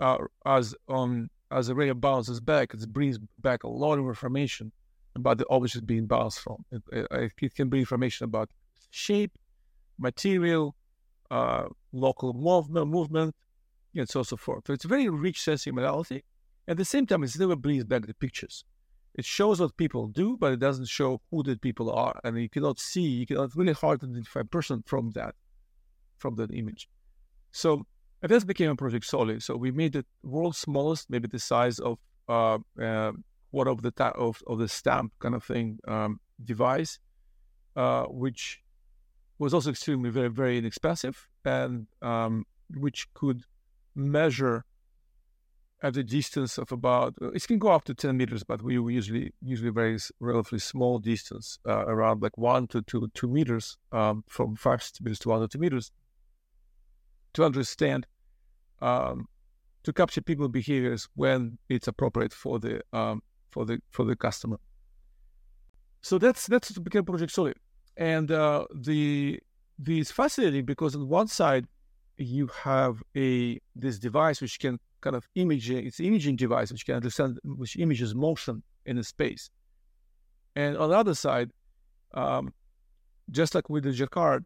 [0.00, 4.70] uh, as um, as the ray bounces back, it brings back a lot of information
[5.16, 6.64] about the object being bounced from.
[6.70, 8.50] It, it, it can bring information about
[8.90, 9.32] shape,
[9.98, 10.74] material,
[11.30, 13.35] uh, local movement, movement,
[13.94, 14.64] and so so forth.
[14.66, 16.24] So it's a very rich sensing modality.
[16.66, 18.64] At the same time, it never brings back the pictures
[19.14, 22.48] it shows what people do, but it doesn't show who the people are, and you
[22.48, 23.02] cannot see.
[23.02, 25.37] You cannot really hard identify a person from that,
[26.18, 26.88] from that image.
[27.52, 27.87] So
[28.22, 29.38] and this became a project Soli.
[29.38, 33.12] So we made the world's smallest, maybe the size of uh, uh,
[33.50, 36.98] one of the ta- of of the stamp kind of thing um, device,
[37.76, 38.62] uh, which
[39.38, 42.44] was also extremely very very inexpensive and um,
[42.77, 43.42] which could
[43.94, 44.64] measure
[45.83, 48.75] at a distance of about uh, it can go up to 10 meters but we
[48.75, 54.25] usually usually very relatively small distance uh, around like one to two two meters um,
[54.29, 55.90] from five centimeters to one to two meters
[57.35, 58.07] to understand
[58.81, 59.27] um,
[59.83, 64.59] to capture people behaviors when it's appropriate for the um, for the for the customer.
[66.01, 67.55] So that's that's became project Soli
[67.96, 69.40] and uh, the
[69.78, 71.66] the it's fascinating because on one side
[72.16, 76.96] you have a this device which can kind of imaging, it's imaging device which can
[76.96, 79.50] understand, which images motion in the space.
[80.57, 81.50] And on the other side,
[82.14, 82.54] um,
[83.30, 84.44] just like with the Jacquard,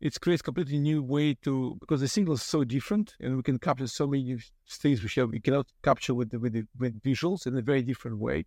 [0.00, 3.58] it creates completely new way to because the signal is so different and we can
[3.58, 7.56] capture so many things which we cannot capture with the, with the, with visuals in
[7.56, 8.46] a very different way.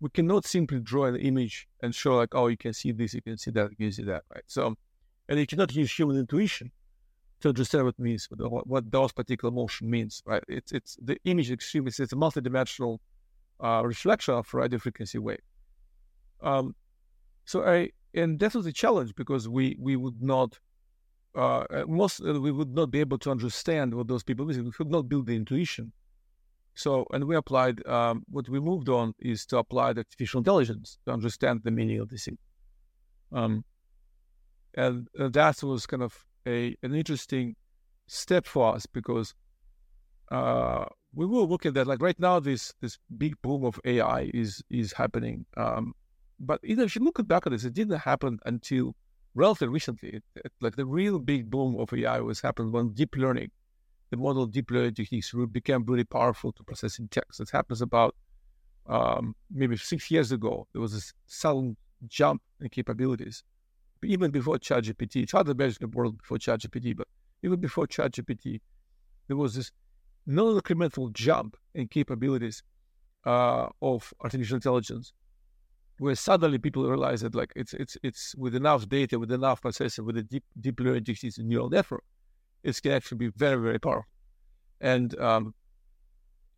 [0.00, 3.22] We cannot simply draw an image and show like, oh, you can see this, you
[3.22, 4.44] can see that, you can see that, right?
[4.46, 4.74] So,
[5.28, 6.70] and you cannot use human intuition
[7.40, 10.42] to understand what means, what, what those particular motion means, right?
[10.48, 11.86] It's it's the image extreme.
[11.86, 12.98] It's, it's a multidimensional
[13.62, 15.40] uh, reflection of radio frequency wave.
[16.42, 16.74] Um,
[17.44, 20.58] so I and that was a challenge because we we would not
[21.34, 24.64] uh, most uh, we would not be able to understand what those people mean.
[24.64, 25.92] We could not build the intuition.
[26.74, 30.98] So, and we applied um, what we moved on is to apply the artificial intelligence
[31.06, 32.38] to understand the meaning of the scene.
[33.32, 33.64] Um,
[34.74, 37.56] and uh, that was kind of a an interesting
[38.06, 39.34] step for us because
[40.30, 41.86] uh, we will look at that.
[41.86, 45.46] Like right now, this this big boom of AI is is happening.
[45.56, 45.94] Um,
[46.38, 48.94] but even if you look back at this, it didn't happen until
[49.34, 53.16] relatively recently, it, it, like the real big boom of AI was happened when deep
[53.16, 53.50] learning,
[54.10, 57.40] the model deep learning techniques became really powerful to processing text.
[57.40, 58.14] It happens about
[58.86, 60.66] um, maybe six years ago.
[60.72, 61.76] There was this sudden
[62.08, 63.44] jump in capabilities,
[64.02, 65.22] even before ChatGPT.
[65.22, 67.06] It's hard to imagine the world before ChatGPT, but
[67.42, 68.60] even before ChatGPT,
[69.28, 69.70] there was this
[70.26, 72.62] non-incremental jump in capabilities
[73.24, 75.12] uh, of artificial intelligence
[75.98, 80.04] where suddenly people realize that like it's it's it's with enough data, with enough processing,
[80.04, 82.02] with a deep deep learning techniques neural network,
[82.62, 84.06] it can actually be very very powerful.
[84.80, 85.54] And um,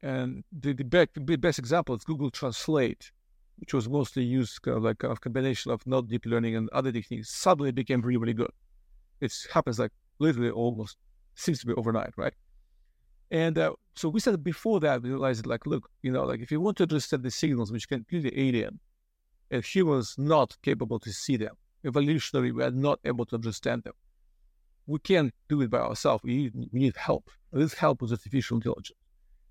[0.03, 3.11] and the the best, the best example is Google Translate,
[3.57, 6.93] which was mostly used kind of like a combination of not deep learning and other
[6.93, 7.31] techniques.
[7.31, 8.51] Suddenly became really really good.
[9.21, 10.97] It happens like literally almost
[11.35, 12.35] seems to be overnight, right?
[13.31, 16.51] And uh, so we said before that we realized like, look, you know, like if
[16.51, 18.79] you want to understand the signals which can clearly alien
[19.51, 21.55] and humans not capable to see them.
[21.85, 23.93] Evolutionary, we are not able to understand them.
[24.87, 26.23] We can't do it by ourselves.
[26.25, 27.31] We need, we need help.
[27.53, 28.99] This help is artificial intelligence.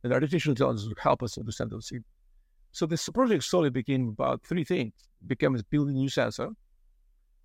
[0.04, 2.04] And artificial intelligence will help us understand those things.
[2.72, 4.94] So this project slowly became about three things.
[5.22, 6.50] It became building new sensor,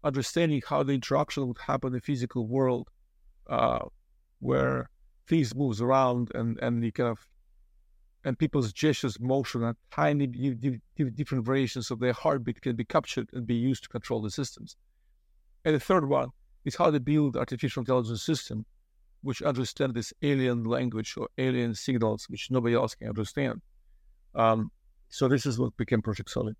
[0.04, 2.88] understanding how the interaction would happen in the physical world,
[3.48, 3.84] uh,
[4.40, 4.88] where
[5.26, 7.26] things moves around and, and kind of
[8.26, 13.46] and people's gestures, motion, and tiny different variations of their heartbeat can be captured and
[13.46, 14.76] be used to control the systems.
[15.64, 16.30] And the third one
[16.66, 18.66] is how to build artificial intelligence system
[19.22, 23.62] which understand this alien language or alien signals which nobody else can understand.
[24.34, 24.70] Um,
[25.08, 26.54] so this is what became Project Soli.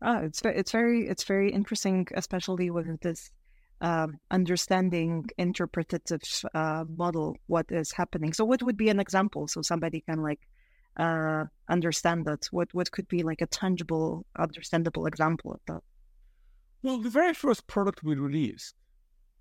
[0.00, 3.32] Ah, it's it's very it's very interesting, especially with this
[3.80, 6.22] um, understanding interpretative
[6.54, 8.32] uh, model what is happening.
[8.32, 10.40] So, what would be an example so somebody can like
[10.96, 12.46] uh, understand that?
[12.52, 15.82] What what could be like a tangible, understandable example of that?
[16.82, 18.74] Well, the very first product we released,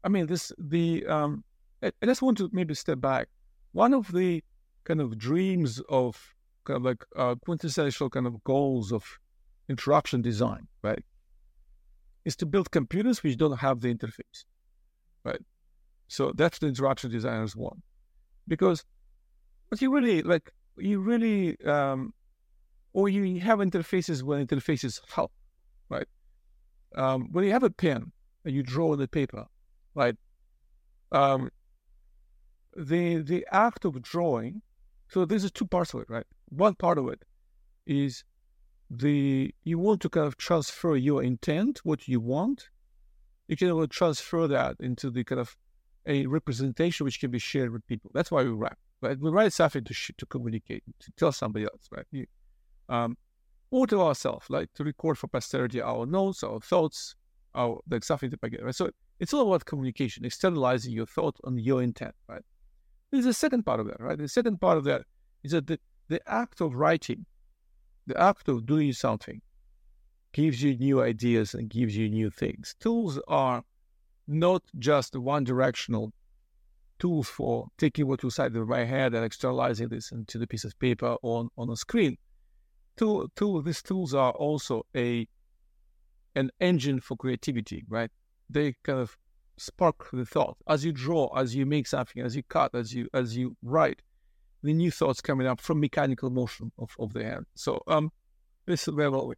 [0.07, 1.43] I mean, this the um,
[1.83, 3.27] I, I just want to maybe step back.
[3.73, 4.41] One of the
[4.85, 9.03] kind of dreams of kind of like uh, quintessential kind of goals of
[9.67, 11.03] interaction design, right,
[12.23, 14.45] is to build computers which don't have the interface,
[15.25, 15.41] right?
[16.07, 17.83] So that's the interaction designer's want,
[18.47, 18.85] because
[19.67, 22.13] what you really like you really, um,
[22.93, 25.33] or you have interfaces when interfaces help,
[25.89, 26.07] right?
[26.95, 28.13] Um, when you have a pen
[28.45, 29.45] and you draw on the paper,
[29.97, 30.15] right?
[31.11, 31.49] Um,
[32.75, 34.61] the the act of drawing.
[35.09, 36.25] So this is two parts of it, right?
[36.49, 37.23] One part of it
[37.85, 38.23] is
[38.89, 42.69] the you want to kind of transfer your intent, what you want.
[43.47, 45.55] You can transfer that into the kind of
[46.05, 48.11] a representation which can be shared with people.
[48.13, 49.19] That's why we write right?
[49.19, 52.05] We write something to sh- to communicate, to tell somebody else, right?
[52.11, 52.25] You,
[52.89, 53.17] um,
[53.71, 57.15] or to ourselves, like to record for posterity our notes, our thoughts,
[57.53, 58.75] our like something to get, right?
[58.75, 62.43] So it's all about communication, externalizing your thought on your intent, right?
[63.11, 64.17] There's a second part of that, right?
[64.17, 65.03] The second part of that
[65.43, 67.25] is that the, the act of writing,
[68.05, 69.41] the act of doing something,
[70.33, 72.75] gives you new ideas and gives you new things.
[72.79, 73.63] Tools are
[74.27, 76.11] not just one directional
[76.99, 80.65] tools for taking what you said in my head and externalizing this into the piece
[80.65, 82.17] of paper on, on a screen.
[82.97, 85.27] Tool, tool, these tools are also a
[86.35, 88.11] an engine for creativity, right?
[88.49, 89.17] They kind of
[89.57, 93.07] spark the thought as you draw, as you make something, as you cut, as you
[93.13, 94.01] as you write,
[94.63, 97.45] the new thoughts coming up from mechanical motion of, of the hand.
[97.55, 98.11] So um,
[98.65, 99.35] this is where we.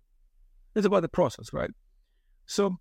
[0.76, 1.72] It's about the process, right?
[2.46, 2.78] So,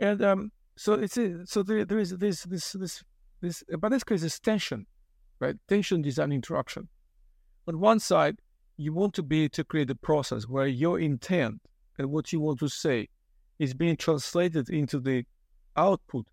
[0.00, 3.04] and um, so it's so there, there is this this this
[3.40, 4.86] this, but this creates tension,
[5.40, 5.56] right?
[5.68, 6.88] Tension design interaction.
[7.68, 8.38] On one side,
[8.76, 11.60] you want to be to create a process where your intent
[11.98, 13.08] and what you want to say
[13.58, 15.24] is being translated into the
[15.76, 16.26] output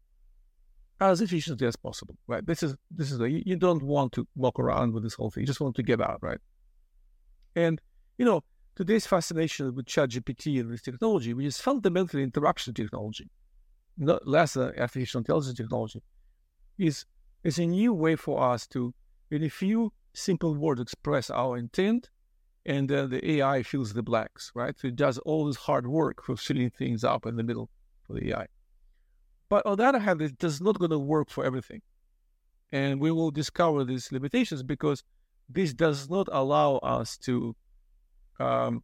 [1.00, 2.46] as efficiently as possible, right?
[2.46, 5.42] This is this is a, you, don't want to walk around with this whole thing.
[5.42, 6.40] You just want to get out, right?
[7.56, 7.82] And
[8.18, 8.44] you know,
[8.76, 13.30] today's fascination with ChatGPT and this technology, which is fundamentally interaction technology,
[13.98, 16.02] not less than artificial intelligence technology,
[16.78, 17.06] is
[17.44, 18.94] is a new way for us to,
[19.32, 22.10] in a few simple words, express our intent,
[22.66, 24.78] and then the AI fills the blanks, right?
[24.78, 27.70] So it does all this hard work for filling things up in the middle
[28.06, 28.48] for the AI.
[29.50, 31.82] But on the other hand, it does not going to work for everything.
[32.72, 35.04] And we will discover these limitations because
[35.50, 37.56] this does not allow us to,
[38.40, 38.84] um,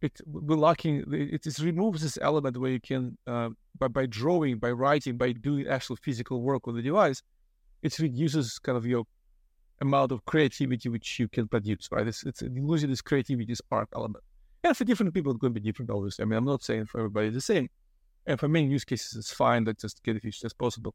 [0.00, 4.58] it, we're lacking, it, it removes this element where you can, uh, by, by drawing,
[4.58, 7.22] by writing, by doing actual physical work on the device,
[7.82, 9.04] it reduces kind of your
[9.80, 12.06] amount of creativity which you can produce, right?
[12.06, 14.22] It's, it's losing this creativity spark element.
[14.62, 16.22] And for different people, it's going to be different, obviously.
[16.22, 17.68] I mean, I'm not saying for everybody the same.
[18.26, 20.94] And for many use cases, it's fine that just get it efficient as possible.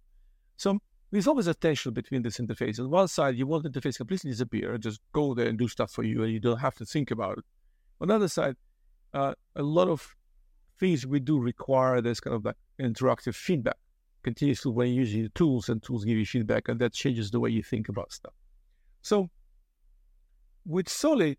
[0.56, 0.80] So
[1.12, 2.80] there's always a tension between this interface.
[2.80, 5.68] On one side, you want the interface completely disappear, and just go there and do
[5.68, 7.46] stuff for you, and you don't have to think about it.
[8.02, 8.56] On the other side,
[9.14, 10.16] uh, a lot of
[10.80, 13.78] things we do require this kind of like interactive feedback
[14.24, 17.40] continuously when you use the tools, and tools give you feedback, and that changes the
[17.40, 18.34] way you think about stuff.
[19.02, 19.30] So
[20.66, 21.38] with Soli,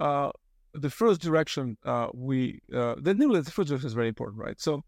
[0.00, 0.30] uh,
[0.74, 4.60] the first direction uh, we uh, the, the first direction is very important, right?
[4.60, 4.84] So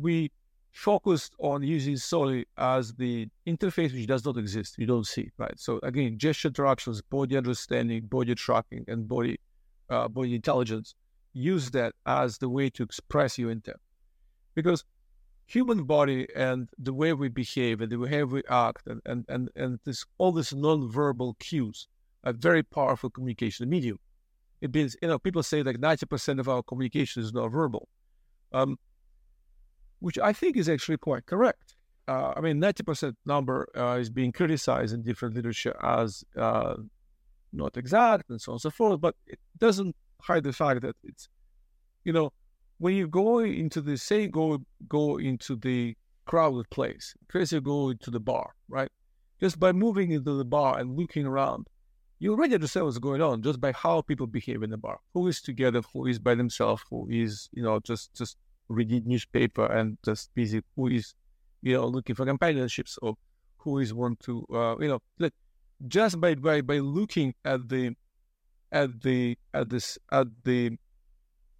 [0.00, 0.30] we
[0.72, 4.76] focused on using Soli as the interface which does not exist.
[4.78, 5.58] You don't see, right?
[5.58, 9.38] So again, gesture interactions, body understanding, body tracking, and body
[9.90, 10.94] uh, body intelligence.
[11.32, 13.78] Use that as the way to express your intent,
[14.54, 14.84] because
[15.46, 19.48] human body and the way we behave and the way we act and and and,
[19.56, 21.88] and this all this non-verbal cues
[22.24, 23.98] are very powerful communication medium.
[24.60, 27.88] It means you know people say like ninety percent of our communication is non-verbal.
[28.52, 28.78] Um,
[30.00, 31.74] which I think is actually quite correct.
[32.06, 36.76] Uh, I mean, 90% number uh, is being criticized in different literature as uh,
[37.52, 40.96] not exact and so on and so forth, but it doesn't hide the fact that
[41.04, 41.28] it's,
[42.04, 42.32] you know,
[42.78, 45.94] when you go into the, say, go go into the
[46.26, 48.90] crowded place, crazy go into the bar, right?
[49.40, 51.66] Just by moving into the bar and looking around,
[52.20, 54.98] you already understand what's going on just by how people behave in the bar.
[55.14, 58.36] Who is together, who is by themselves, who is, you know, just just
[58.68, 61.14] reading newspaper and just busy who is,
[61.62, 63.14] you know, looking for companionships or
[63.58, 65.34] who is want to, uh, you know, like
[65.86, 67.94] just by, by by looking at the
[68.72, 70.76] at the at this at the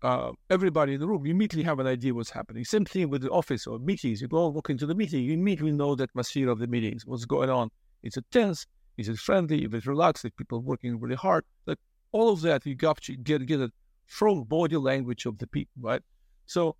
[0.03, 2.65] uh, everybody in the room, you immediately have an idea what's happening.
[2.65, 4.21] Same thing with the office or meetings.
[4.21, 7.25] You go walk into the meeting, you immediately know the atmosphere of the meetings, what's
[7.25, 7.71] going on.
[8.03, 8.67] Is it tense?
[8.97, 9.65] Is it friendly?
[9.65, 10.25] Is it relaxed?
[10.25, 11.79] If people working really hard, like
[12.13, 13.73] all of that, you got to get get it
[14.07, 16.03] from body language of the people, right?
[16.47, 16.77] So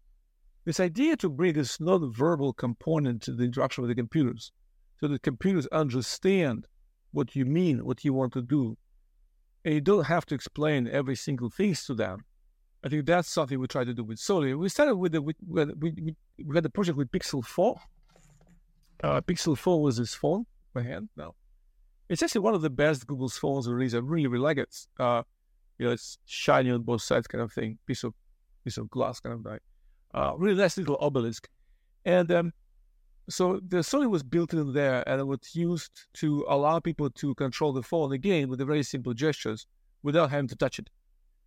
[0.69, 4.53] this idea to bring this non-verbal component to the interaction with the computers,
[5.01, 6.67] so the computers understand
[7.13, 8.77] what you mean, what you want to do,
[9.65, 12.23] and you don't have to explain every single thing to them.
[12.85, 14.53] I think that's something we try to do with Soli.
[14.53, 16.15] We started with the, we, we,
[16.45, 17.81] we had the project with Pixel 4.
[19.03, 20.45] Uh, Pixel 4 was this phone,
[20.75, 21.35] my hand now.
[22.11, 23.95] It's actually one of the best Google's phones released.
[23.95, 24.77] I really, really like it.
[25.01, 25.23] Uh,
[25.79, 28.13] you know, it's shiny on both sides kind of thing, piece of
[28.65, 29.61] piece of glass kind of thing
[30.15, 31.49] uh, really nice little obelisk.
[32.05, 32.53] And um,
[33.29, 37.35] so the Soli was built in there and it was used to allow people to
[37.35, 39.67] control the phone again with very simple gestures
[40.03, 40.89] without having to touch it.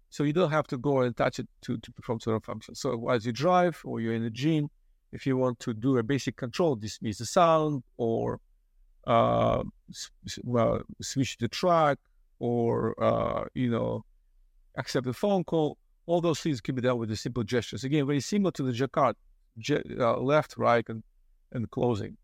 [0.09, 2.80] So you don't have to go and touch it to, to perform certain functions.
[2.82, 4.70] So as you drive or you're in the gym,
[5.12, 8.39] if you want to do a basic control, dismiss the sound or
[9.07, 9.64] uh,
[10.43, 11.97] well, switch the track
[12.39, 14.03] or, uh, you know,
[14.78, 17.84] accept a phone call, all those things can be done with the simple gestures.
[17.84, 19.16] Again, very similar to the Jacquard,
[19.99, 21.04] uh, left, right, and,
[21.52, 22.18] and closing.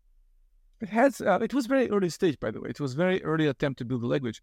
[0.80, 1.20] It has.
[1.20, 2.70] Uh, it was very early stage, by the way.
[2.70, 4.42] It was very early attempt to build a language.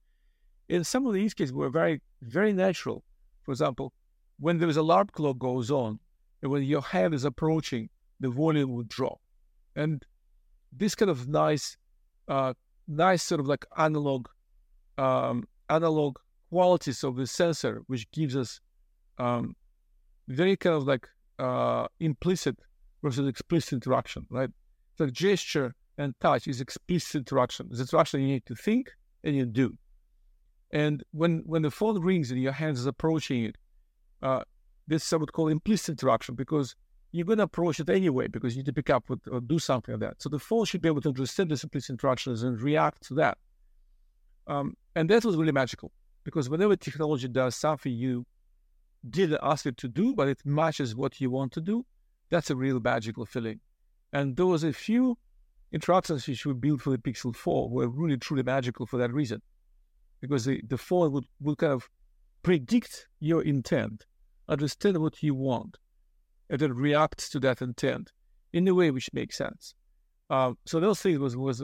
[0.69, 3.03] And some of the use cases were very, very natural.
[3.43, 3.93] For example,
[4.39, 5.99] when there is alarm clock goes on,
[6.41, 9.19] and when your hand is approaching, the volume would drop.
[9.75, 10.03] And
[10.71, 11.77] this kind of nice,
[12.27, 12.53] uh,
[12.87, 14.27] nice sort of like analog,
[14.97, 16.17] um, analog
[16.49, 18.59] qualities of the sensor, which gives us
[19.17, 19.55] um,
[20.27, 21.07] very kind of like
[21.39, 22.57] uh, implicit
[23.03, 24.49] versus explicit interaction, right?
[24.97, 27.67] So gesture and touch is explicit interaction.
[27.71, 28.91] It's interaction you need to think
[29.23, 29.77] and you do.
[30.71, 33.57] And when when the phone rings and your hands is approaching it,
[34.21, 34.43] uh,
[34.87, 36.75] this I would call implicit interaction because
[37.11, 39.57] you're going to approach it anyway because you need to pick up with, or do
[39.57, 40.21] something like that.
[40.21, 43.37] So the phone should be able to understand this implicit interactions and react to that.
[44.47, 45.91] Um, and that was really magical
[46.25, 48.25] because whenever technology does something you
[49.09, 51.85] didn't ask it to do, but it matches what you want to do,
[52.29, 53.59] that's a real magical feeling.
[54.13, 55.17] And there was a few
[55.71, 59.41] interactions which we built for the Pixel 4 were really truly magical for that reason.
[60.21, 61.89] Because the, the phone would, would kind of
[62.43, 64.05] predict your intent,
[64.47, 65.77] understand what you want,
[66.49, 68.11] and then react to that intent
[68.53, 69.73] in a way which makes sense.
[70.29, 71.63] Um, so those things was was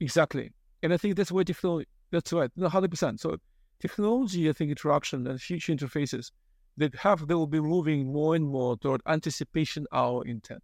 [0.00, 0.52] exactly,
[0.82, 1.88] and I think that's where technology.
[2.10, 3.20] That's right, hundred percent.
[3.20, 3.38] So
[3.82, 6.30] technology, I think, interaction and future interfaces
[6.78, 10.62] that have they will be moving more and more toward anticipation our intent.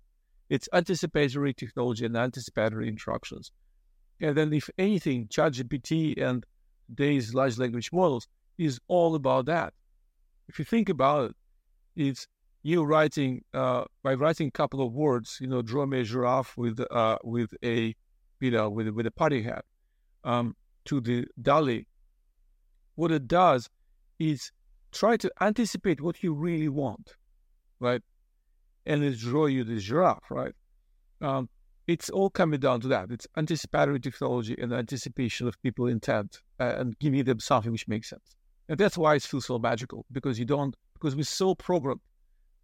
[0.48, 3.52] It's anticipatory technology and anticipatory interactions.
[4.20, 6.46] And then, if anything, ChatGPT and
[6.88, 9.74] today's large language models is all about that.
[10.48, 11.36] If you think about it,
[11.96, 12.26] it's
[12.62, 16.56] you writing uh, by writing a couple of words, you know, draw me a giraffe
[16.56, 17.94] with uh, with a
[18.40, 19.64] you know with with a party hat
[20.24, 20.56] um,
[20.86, 21.86] to the DALL-E.
[22.98, 23.70] What it does
[24.18, 24.50] is
[24.90, 27.14] try to anticipate what you really want,
[27.78, 28.02] right?
[28.86, 30.52] And it draw you the giraffe, right?
[31.20, 31.48] Um,
[31.86, 33.12] it's all coming down to that.
[33.12, 38.10] It's anticipatory technology and anticipation of people intent uh, and giving them something which makes
[38.10, 38.34] sense.
[38.68, 42.00] And that's why it feels so magical because you don't because we're so programmed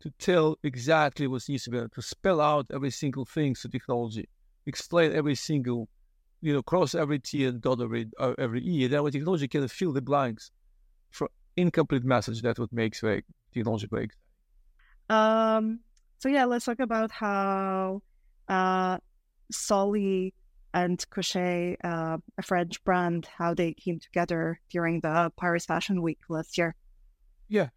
[0.01, 4.29] to tell exactly what needs to be to spell out every single thing to technology,
[4.67, 5.89] explain every single,
[6.45, 8.85] you know, cross every T and dot every, uh, every E.
[8.85, 10.51] And then when technology can fill the blanks
[11.11, 13.25] for incomplete message, that's what makes like,
[13.55, 14.11] technology break.
[15.09, 15.81] Um,
[16.19, 18.03] so yeah, let's talk about how
[18.49, 18.99] uh,
[19.51, 20.35] Soli
[20.75, 26.19] and Cochet, uh, a French brand, how they came together during the Paris Fashion Week
[26.29, 26.75] last year.
[27.49, 27.69] Yeah.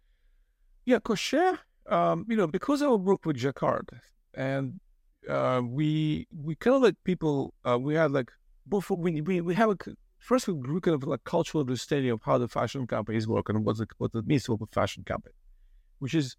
[0.84, 1.58] Yeah, Cochet
[1.88, 3.88] um, you know, because I work with Jacquard
[4.34, 4.78] and
[5.26, 8.30] uh, we we kind of like people, uh, we had like
[8.68, 9.76] both we we, we have a
[10.18, 13.64] first we grew kind of like cultural understanding of how the fashion companies work and
[13.64, 15.34] what it, what it means to work with fashion company,
[15.98, 16.36] which is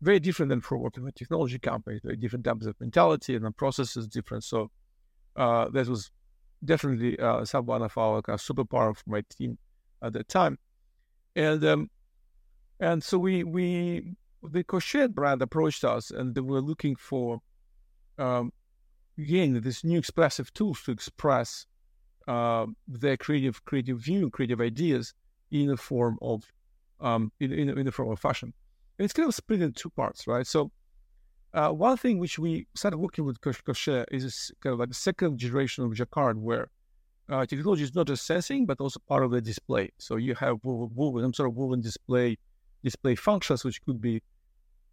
[0.00, 3.50] very different than for working with technology companies, very different types of mentality and the
[3.50, 4.44] process is different.
[4.44, 4.70] So
[5.36, 6.10] uh, that was
[6.64, 9.58] definitely uh, some one of our kind of superpower of my team
[10.02, 10.58] at that time,
[11.34, 11.90] and um,
[12.80, 17.40] and so we we the Cochet brand approached us and they were looking for,
[18.18, 18.52] um,
[19.18, 21.66] again, this new expressive tools to express
[22.28, 25.14] uh, their creative creative view, creative ideas
[25.50, 26.44] in the form of
[27.00, 28.52] um, in, in, in, the form of fashion.
[28.98, 30.46] And it's kind of split in two parts, right?
[30.46, 30.70] So
[31.52, 35.38] uh, one thing which we started working with Cochet is kind of like the second
[35.38, 36.68] generation of Jacquard, where
[37.28, 39.90] uh, technology is not just sensing, but also part of the display.
[39.98, 42.38] So you have woven, some sort of woven display
[42.82, 44.22] display functions, which could be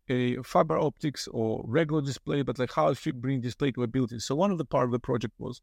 [0.09, 4.19] a fiber optics or regular display, but like how to bring display to a building.
[4.19, 5.61] So one of the part of the project was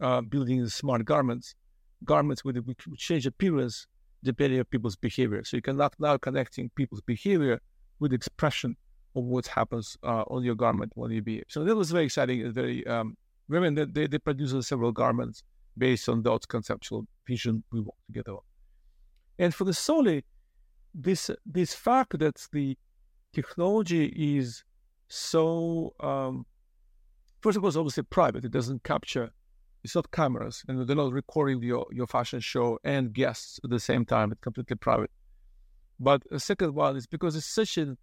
[0.00, 1.54] uh, building smart garments,
[2.04, 3.86] garments with which change appearance
[4.22, 5.44] depending on people's behavior.
[5.44, 7.60] So you can now connecting people's behavior
[8.00, 8.76] with expression
[9.14, 11.44] of what happens uh, on your garment when you behave.
[11.48, 13.16] So that was very exciting and very um,
[13.48, 15.42] women they, they, they produce several garments
[15.78, 18.40] based on that conceptual vision we work together on.
[19.38, 20.24] And for the Soli,
[20.94, 22.76] this this fact that the
[23.36, 24.06] technology
[24.38, 24.64] is
[25.08, 26.46] so um,
[27.42, 28.44] first of all, it's obviously private.
[28.44, 29.30] It doesn't capture.
[29.84, 33.78] It's not cameras, and they're not recording your your fashion show and guests at the
[33.78, 34.32] same time.
[34.32, 35.10] It's completely private.
[36.00, 37.96] But the second one is because it's such an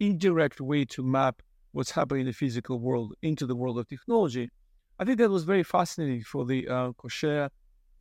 [0.00, 1.36] indirect way to map
[1.72, 4.50] what's happening in the physical world into the world of technology.
[4.98, 7.48] I think that was very fascinating for the uh, Cochet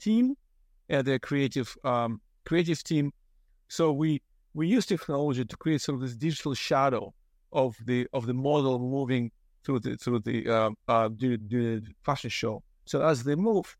[0.02, 0.36] team
[0.90, 3.12] and their creative um, creative team.
[3.70, 4.22] So we
[4.60, 7.14] we use technology to create sort of this digital shadow
[7.54, 9.32] of the of the model moving
[9.64, 12.62] through the through the uh, uh, the fashion show.
[12.84, 13.78] So as they move,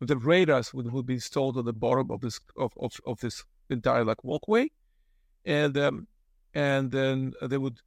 [0.00, 3.44] the radars would, would be installed on the bottom of this of, of, of this
[3.70, 4.64] entire like walkway,
[5.44, 6.08] and um,
[6.52, 7.78] and then they would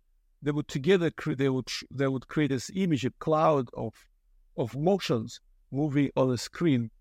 [0.41, 3.93] they would together cre- they would they would create this image, a cloud of
[4.56, 6.91] of motions moving on the screen,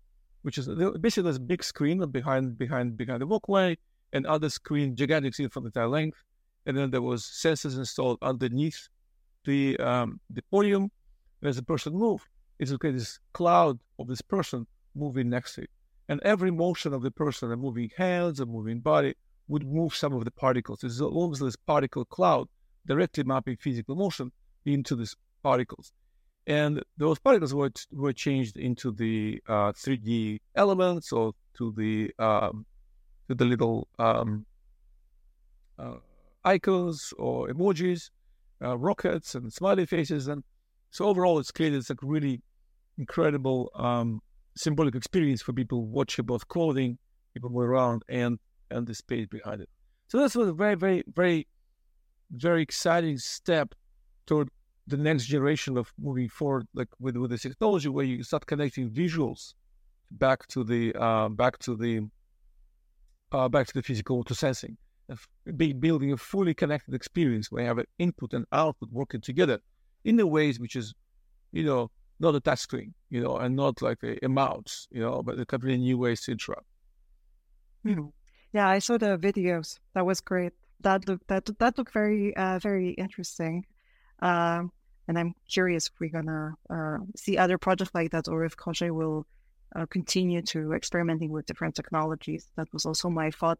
[0.41, 0.67] which is
[0.99, 3.77] basically this big screen behind behind behind the walkway
[4.13, 6.23] and other screen, gigantic screen the entire length.
[6.65, 8.89] And then there was sensors installed underneath
[9.45, 10.91] the um, the podium.
[11.41, 12.27] And as the person moved,
[12.59, 15.69] it's okay this cloud of this person moving next to it.
[16.09, 19.13] And every motion of the person, the moving hands, the moving body,
[19.47, 20.83] would move some of the particles.
[20.83, 22.47] It's almost this particle cloud
[22.85, 24.31] directly mapping physical motion
[24.65, 25.91] into these particles.
[26.47, 32.65] And those particles were, were changed into the uh, 3D elements or to the um,
[33.29, 34.45] to the little um,
[35.77, 35.97] uh,
[36.43, 38.09] icons or emojis,
[38.61, 40.27] uh, rockets and smiley faces.
[40.27, 40.43] And
[40.89, 42.41] so overall, it's created this like really
[42.97, 44.19] incredible um,
[44.57, 46.97] symbolic experience for people watching both clothing,
[47.33, 48.39] people move around, and
[48.71, 49.69] and the space behind it.
[50.07, 51.47] So this was a very, very, very,
[52.31, 53.75] very exciting step
[54.25, 54.49] toward
[54.87, 58.89] the next generation of moving forward, like with with this technology, where you start connecting
[58.89, 59.53] visuals
[60.09, 62.09] back to the uh, back to the
[63.31, 64.77] uh, back to the physical to sensing,
[65.79, 69.59] building a fully connected experience where you have an input and output working together
[70.03, 70.93] in a ways which is,
[71.51, 75.01] you know, not a touch screen, you know, and not like a, a mouse, you
[75.01, 76.65] know, but a completely new ways to interact.
[77.83, 78.07] Hmm.
[78.51, 79.77] Yeah, I saw the videos.
[79.93, 80.53] That was great.
[80.81, 83.65] That looked that that looked very uh, very interesting.
[84.21, 84.71] Um,
[85.07, 88.91] and I'm curious if we're gonna uh, see other projects like that, or if Crochet
[88.91, 89.25] will
[89.75, 92.51] uh, continue to experimenting with different technologies.
[92.55, 93.59] That was also my thought.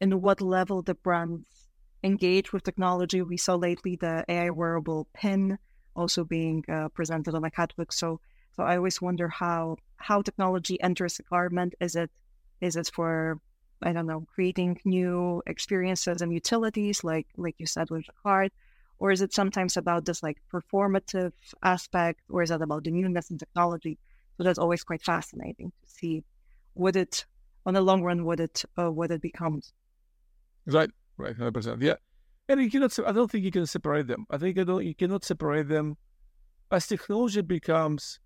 [0.00, 1.68] And what level the brands
[2.02, 3.22] engage with technology.
[3.22, 5.58] We saw lately the AI wearable pin
[5.96, 7.92] also being uh, presented on the catwalk.
[7.92, 8.20] So,
[8.52, 11.74] so I always wonder how how technology enters the garment.
[11.80, 12.10] Is it
[12.60, 13.40] is it for
[13.82, 18.52] I don't know creating new experiences and utilities, like like you said with the card,
[18.98, 21.32] or is it sometimes about this like performative
[21.62, 23.98] aspect, or is it about the newness in technology?
[24.38, 26.24] So that's always quite fascinating to see
[26.74, 27.26] what it
[27.66, 29.72] on the long run what it uh, what it becomes.
[30.64, 31.82] Right, right, hundred percent.
[31.82, 31.96] Yeah,
[32.48, 32.96] and you cannot.
[33.04, 34.26] I don't think you can separate them.
[34.30, 34.86] I think I don't.
[34.86, 35.96] You cannot separate them
[36.70, 38.20] as technology becomes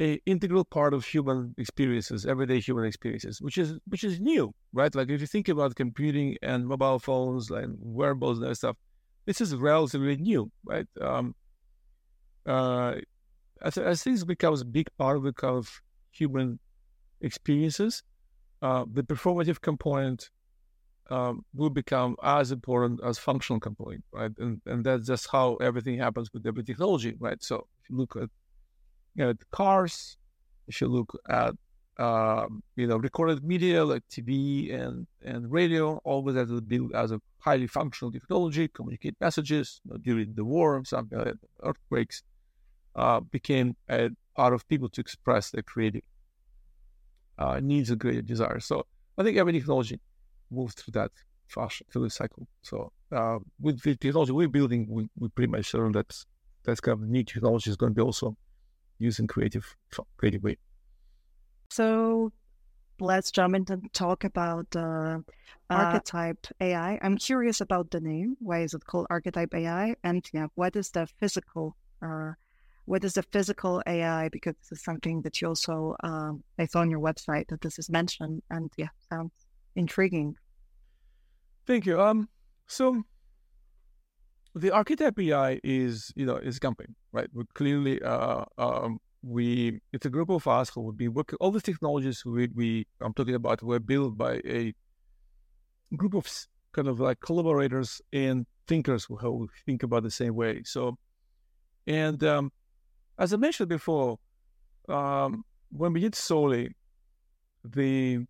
[0.00, 4.94] a integral part of human experiences, everyday human experiences, which is which is new, right?
[4.94, 8.76] Like if you think about computing and mobile phones and wearables and that stuff,
[9.24, 10.86] this is relatively new, right?
[11.00, 11.34] Um,
[12.44, 12.96] uh,
[13.62, 16.58] as, as things becomes a big part of the kind of human
[17.20, 18.02] experiences,
[18.62, 20.30] uh, the performative component
[21.10, 24.32] um, will become as important as functional component, right?
[24.38, 27.42] And and that's just how everything happens with every technology, right?
[27.42, 28.28] So if you look at
[29.14, 30.18] you know cars,
[30.68, 31.54] if you look at
[31.98, 37.12] um, you know recorded media like TV and and radio, always as a built as
[37.12, 42.22] a highly functional technology, communicate messages you know, during the war, something like earthquakes,
[42.96, 46.02] uh, became a part of people to express their creative
[47.38, 48.64] uh, needs and creative desires.
[48.64, 48.86] So
[49.18, 50.00] I think every technology
[50.50, 51.12] moves through that
[51.48, 52.46] fashion, through the cycle.
[52.62, 56.24] So uh, with the technology we're building, we, we pretty much sure that
[56.64, 58.36] that kind of new technology is going to be also
[58.98, 59.76] used in creative,
[60.16, 60.56] creative way.
[61.70, 62.32] So
[63.00, 65.18] let's jump in and talk about uh,
[65.70, 66.98] archetype AI.
[67.02, 68.36] I'm curious about the name.
[68.40, 69.96] Why is it called archetype AI?
[70.04, 71.76] And yeah, what is the physical?
[72.02, 72.32] Uh,
[72.86, 74.28] what is the physical AI?
[74.30, 77.78] Because this is something that you also um, I saw on your website that this
[77.78, 79.32] is mentioned, and yeah, sounds
[79.74, 80.36] intriguing.
[81.66, 82.00] Thank you.
[82.00, 82.28] Um,
[82.66, 83.02] so
[84.54, 87.28] the archetype AI is, you know, is company, right?
[87.34, 91.36] We clearly, uh, um, we it's a group of us who would be working.
[91.40, 94.72] All the technologies we, we I'm talking about were built by a
[95.96, 96.26] group of
[96.72, 100.62] kind of like collaborators and thinkers who think about the same way.
[100.64, 100.96] So,
[101.86, 102.52] and um,
[103.18, 104.18] as I mentioned before,
[104.88, 106.70] um, when we did Soli,
[107.64, 108.24] the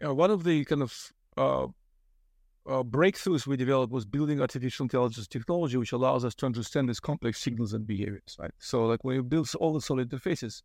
[0.00, 5.76] one of the kind of uh, uh, breakthroughs we developed was building artificial intelligence technology,
[5.76, 8.36] which allows us to understand these complex signals and behaviors.
[8.38, 8.52] Right.
[8.58, 10.62] So, like when we build all the Soli interfaces,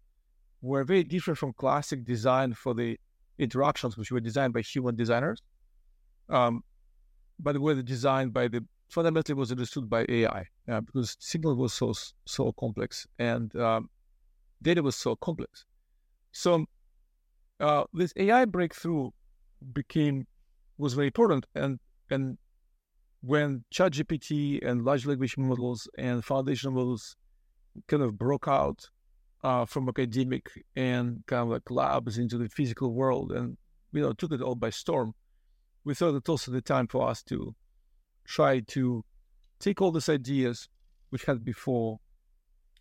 [0.62, 2.98] were very different from classic design for the
[3.38, 5.42] interactions, which were designed by human designers.
[6.30, 6.64] Um,
[7.38, 11.94] but were designed by the fundamentally was understood by AI uh, because signal was so
[12.26, 13.90] so complex and um,
[14.62, 15.66] data was so complex.
[16.32, 16.66] So
[17.60, 19.12] uh, this AI breakthrough
[19.74, 20.28] became
[20.78, 21.46] was very important.
[21.56, 22.38] And and
[23.22, 27.16] when ChatGPT and large language models and foundation models
[27.88, 28.90] kind of broke out
[29.44, 33.58] uh, from academic and kind of like labs into the physical world and
[33.92, 35.14] you know took it all by storm,
[35.84, 37.56] we thought it was also the time for us to
[38.26, 39.04] try to
[39.60, 40.70] take all these ideas
[41.10, 42.00] which had before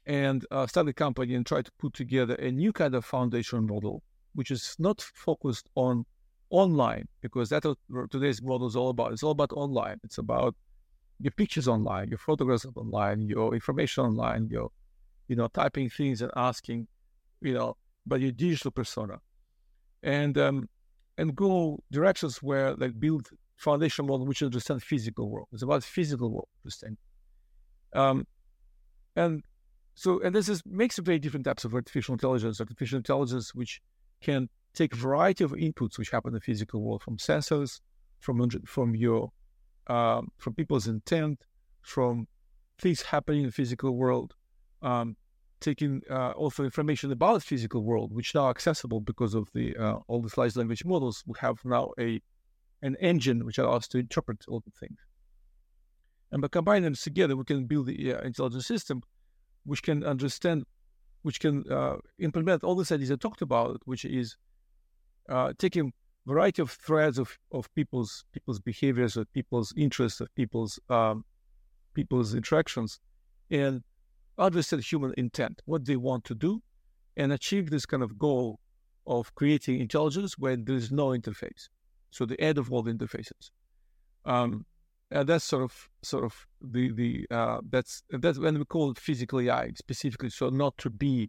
[0.06, 3.66] and uh, start a company and try to put together a new kind of foundation
[3.66, 4.02] model,
[4.34, 6.04] which is not focused on
[6.50, 9.12] online because that's what today's model is all about.
[9.12, 9.98] It's all about online.
[10.04, 10.54] It's about
[11.20, 14.70] your pictures online, your photographs online, your information online, your,
[15.28, 16.86] you know, typing things and asking,
[17.40, 19.18] you know, but your digital persona,
[20.02, 20.68] and um,
[21.16, 25.48] and go directions where like build foundation model which understand physical world.
[25.52, 26.98] It's about physical world understanding.
[27.92, 28.26] Um,
[29.16, 29.42] and
[29.94, 32.60] so and this is makes very different types of artificial intelligence.
[32.60, 33.80] Artificial intelligence which
[34.20, 37.80] can take a variety of inputs which happen in the physical world, from sensors,
[38.20, 39.30] from from your
[39.86, 41.44] um, from people's intent,
[41.82, 42.26] from
[42.78, 44.34] things happening in the physical world,
[44.82, 45.16] um,
[45.60, 49.98] taking uh, also information about the physical world, which now accessible because of the uh,
[50.08, 51.22] all these large language models.
[51.26, 52.20] We have now a
[52.84, 54.98] an engine which allows to interpret all the things.
[56.30, 59.02] And by combining them together, we can build the uh, intelligent system
[59.64, 60.64] which can understand,
[61.22, 64.36] which can uh, implement all these ideas I talked about, which is
[65.30, 65.92] uh, taking
[66.26, 71.24] variety of threads of, of people's people's behaviors, of people's interests, of people's um,
[71.94, 73.00] people's interactions,
[73.50, 73.82] and
[74.36, 76.62] understand human intent, what they want to do,
[77.16, 78.60] and achieve this kind of goal
[79.06, 81.68] of creating intelligence when there is no interface.
[82.14, 83.50] So the end of all the interfaces.
[84.24, 84.64] Um,
[85.10, 88.98] and that's sort of sort of the the uh, that's that's when we call it
[88.98, 90.30] physical AI specifically.
[90.30, 91.28] So not to be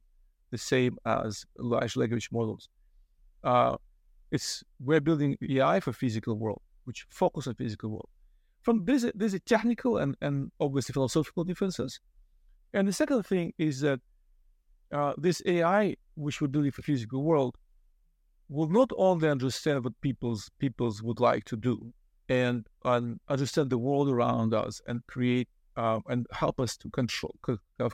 [0.51, 2.69] the same as large language models.
[3.43, 3.77] Uh,
[4.31, 8.09] it's we're building AI for physical world, which focus on physical world.
[8.61, 11.99] From this, there's a technical and and obviously philosophical differences.
[12.75, 14.01] And the second thing is that
[14.91, 17.55] uh, this AI, which we're building for physical world,
[18.49, 21.93] will not only understand what people's peoples would like to do
[22.29, 27.35] and, and understand the world around us and create uh, and help us to control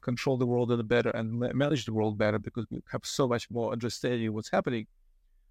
[0.02, 3.50] control the world a better and manage the world better because we have so much
[3.50, 4.86] more understanding of what's happening.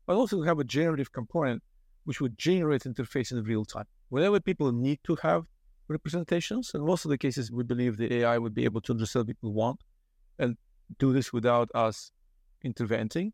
[0.06, 1.62] But also have a generative component
[2.04, 3.86] which would generate interface in real time.
[4.08, 5.44] Whenever people need to have
[5.88, 9.22] representations, and most of the cases we believe the AI would be able to understand
[9.22, 9.80] what people want
[10.38, 10.56] and
[10.98, 12.12] do this without us
[12.62, 13.32] intervening.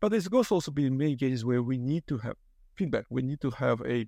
[0.00, 2.36] But there's also be in many cases where we need to have
[2.76, 3.04] feedback.
[3.10, 4.06] We need to have a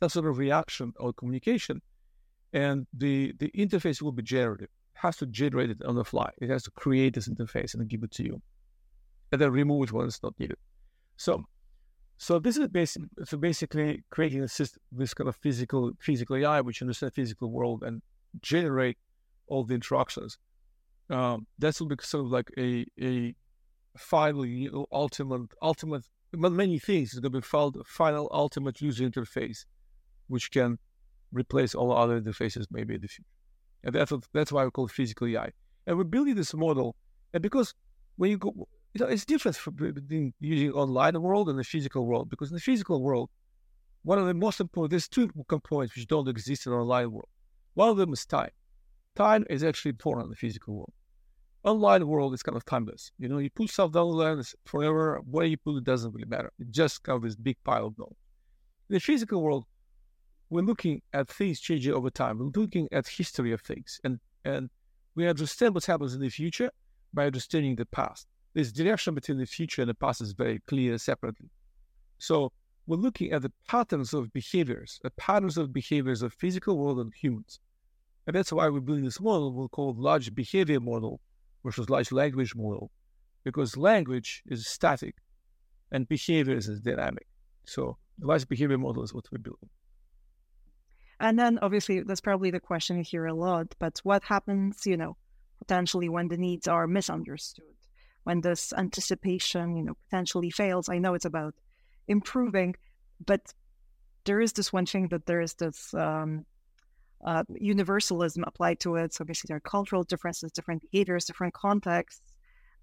[0.00, 1.80] some sort of reaction or communication,
[2.52, 4.68] and the the interface will be generative.
[4.94, 6.30] It has to generate it on the fly.
[6.38, 8.42] It has to create this interface and give it to you,
[9.32, 10.56] and then remove it when it's not needed.
[11.16, 11.44] So,
[12.16, 16.60] so this is basically so basically creating a system, this kind of physical physical AI,
[16.62, 18.00] which understands the physical world and
[18.40, 18.96] generate
[19.46, 20.38] all the interactions.
[21.10, 23.34] Um, that will be sort of like a a
[23.96, 29.64] finally ultimate ultimate many things is going to be found final ultimate user interface
[30.28, 30.78] which can
[31.32, 33.28] replace all other interfaces maybe in the future.
[33.82, 35.50] And that's, what, that's why we call physical AI.
[35.86, 36.96] And we're building this model.
[37.32, 37.74] And because
[38.16, 38.52] when you go,
[38.94, 42.30] you know, it's different between using online world and the physical world.
[42.30, 43.28] Because in the physical world,
[44.02, 47.28] one of the most important, there's two components which don't exist in online world.
[47.74, 48.50] One of them is time.
[49.16, 50.92] Time is actually important in the physical world.
[51.64, 53.10] Online world is kind of timeless.
[53.18, 55.20] You know, you put stuff down the line forever.
[55.30, 56.52] Where you put it doesn't really matter.
[56.58, 58.16] It's just kind of this big pile of knowledge.
[58.90, 59.64] In the physical world,
[60.50, 62.38] we're looking at things changing over time.
[62.38, 64.68] We're looking at history of things, and and
[65.14, 66.70] we understand what happens in the future
[67.14, 68.26] by understanding the past.
[68.52, 71.48] This direction between the future and the past is very clear separately.
[72.18, 72.52] So
[72.86, 77.12] we're looking at the patterns of behaviors, the patterns of behaviors of physical world and
[77.14, 77.58] humans.
[78.26, 81.20] And that's why we're building this model we'll call large behavior model
[81.64, 82.90] versus large language model,
[83.42, 85.16] because language is static
[85.90, 87.26] and behavior is dynamic.
[87.66, 89.70] So the large behavior model is what we're building.
[91.20, 94.96] And then obviously that's probably the question you hear a lot, but what happens, you
[94.96, 95.16] know,
[95.58, 97.64] potentially when the needs are misunderstood,
[98.24, 100.88] when this anticipation, you know, potentially fails?
[100.88, 101.54] I know it's about
[102.08, 102.74] improving,
[103.24, 103.54] but
[104.24, 106.44] there is this one thing that there is this um,
[107.24, 109.14] uh, universalism applied to it.
[109.14, 112.22] So obviously there are cultural differences, different behaviors, different contexts.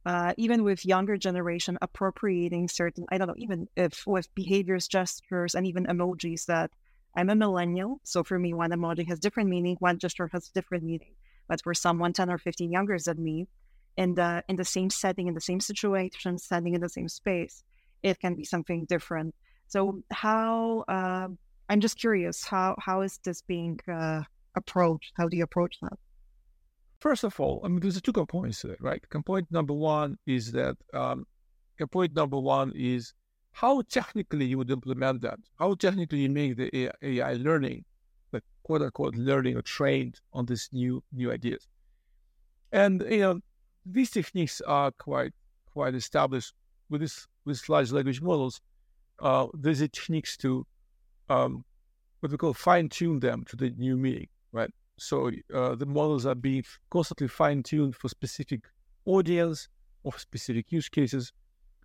[0.03, 5.53] Uh, even with younger generation appropriating certain, I don't know, even if with behaviors, gestures,
[5.53, 6.71] and even emojis that
[7.15, 10.85] I'm a millennial, so for me, one emoji has different meaning, one gesture has different
[10.85, 11.13] meaning.
[11.47, 13.47] But for someone 10 or 15 younger than me,
[13.97, 17.63] in the in the same setting, in the same situation, standing in the same space,
[18.01, 19.35] it can be something different.
[19.67, 21.27] So how uh,
[21.71, 24.23] I'm just curious, how how is this being uh,
[24.55, 25.13] approached?
[25.15, 25.97] How do you approach that?
[26.99, 29.01] First of all, I mean, there's two components to right?
[29.09, 31.25] Component number one is that um,
[31.77, 33.13] component number one is
[33.53, 35.39] how technically you would implement that?
[35.59, 37.85] How technically you make the AI learning,
[38.31, 41.69] the quote unquote learning or trained on these new new ideas?
[42.73, 43.39] And you know,
[43.85, 45.31] these techniques are quite
[45.71, 46.53] quite established
[46.89, 48.59] with this with large language models.
[49.19, 50.65] Uh, there's techniques to
[51.31, 51.63] um,
[52.19, 54.69] what we call fine tune them to the new meaning, right?
[54.97, 58.61] So uh, the models are being constantly fine tuned for specific
[59.05, 59.67] audience
[60.03, 61.31] or specific use cases.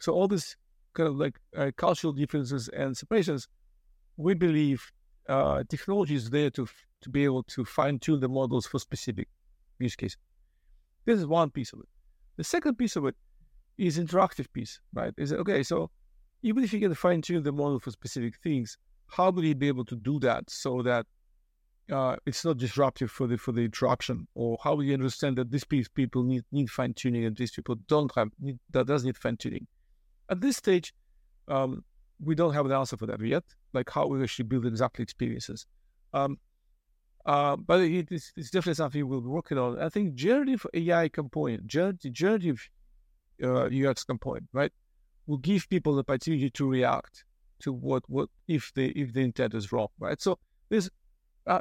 [0.00, 0.56] So all these
[0.94, 3.48] kind of like uh, cultural differences and separations,
[4.16, 4.80] we believe
[5.28, 6.66] uh, technology is there to
[7.02, 9.28] to be able to fine tune the models for specific
[9.78, 10.18] use cases.
[11.04, 11.88] This is one piece of it.
[12.36, 13.14] The second piece of it
[13.78, 15.12] is interactive piece, right?
[15.16, 15.62] Is okay.
[15.62, 15.90] So
[16.42, 18.78] even if you can fine tune the model for specific things,
[19.08, 21.06] how will you be able to do that so that
[21.90, 25.50] uh, it's not disruptive for the for the interaction, or how will you understand that
[25.50, 29.16] these people need need fine tuning and these people don't have need, that does need
[29.16, 29.66] fine tuning?
[30.28, 30.92] At this stage,
[31.48, 31.84] um,
[32.20, 35.66] we don't have an answer for that yet, like how we actually build exactly experiences.
[36.12, 36.38] Um,
[37.26, 39.76] Uh, but it is, it's definitely something we'll be working on.
[39.82, 42.70] I think generative AI component, generative, generative
[43.42, 44.72] uh, UX component, right,
[45.26, 47.24] will give people the opportunity to react
[47.60, 50.20] to what what if the if the intent is wrong, right?
[50.20, 50.38] So
[50.68, 50.88] this
[51.46, 51.60] uh,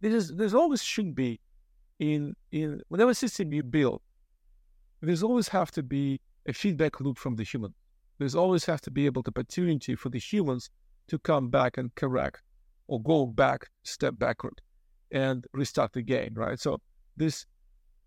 [0.00, 1.40] there's there's always should be
[1.98, 4.02] in in whatever system you build,
[5.00, 7.74] there's always have to be a feedback loop from the human.
[8.18, 10.70] There's always have to be able the opportunity for the humans
[11.08, 12.42] to come back and correct
[12.88, 14.60] or go back, step backward,
[15.12, 16.58] and restart the game, right?
[16.58, 16.80] So
[17.16, 17.46] this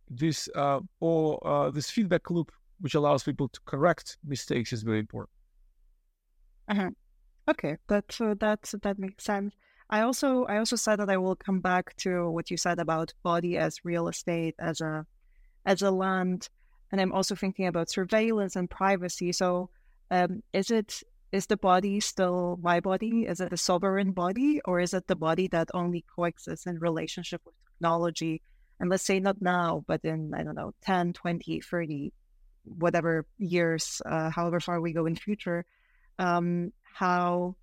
[0.09, 4.99] this uh, or uh, this feedback loop, which allows people to correct mistakes, is very
[4.99, 5.29] important.
[6.69, 6.89] Uh-huh.
[7.49, 9.55] Okay, that uh, that that makes sense.
[9.89, 13.13] I also I also said that I will come back to what you said about
[13.23, 15.05] body as real estate as a
[15.65, 16.49] as a land,
[16.91, 19.31] and I'm also thinking about surveillance and privacy.
[19.31, 19.69] So,
[20.11, 23.25] um, is it is the body still my body?
[23.27, 27.41] Is it a sovereign body, or is it the body that only coexists in relationship
[27.45, 28.43] with technology?
[28.79, 32.13] And let's say not now, but in, I don't know, 10, 20, 30,
[32.63, 35.65] whatever years, uh, however far we go in future,
[36.17, 37.55] um, how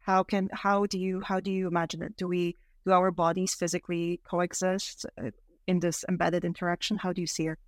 [0.00, 2.16] how can how do you how do you imagine it?
[2.16, 5.30] Do we do our bodies physically coexist uh,
[5.66, 6.96] in this embedded interaction?
[6.98, 7.58] How do you see it?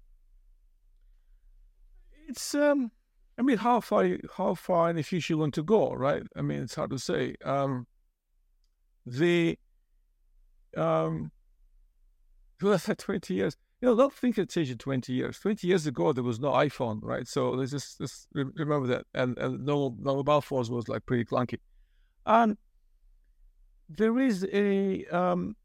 [2.28, 2.90] It's um
[3.38, 6.22] I mean, how far how far in the future you want to go, right?
[6.36, 7.34] I mean, it's hard to say.
[7.44, 7.86] Um,
[9.07, 9.59] the
[10.76, 11.32] um,
[12.98, 13.57] twenty years.
[13.83, 15.41] You know, don't think it changed in twenty years.
[15.41, 17.26] Twenty years ago, there was no iPhone, right?
[17.26, 21.24] So let's just, just remember that, and and no, no mobile phones was like pretty
[21.24, 21.59] clunky.
[22.24, 22.57] And
[23.89, 25.57] there is a um,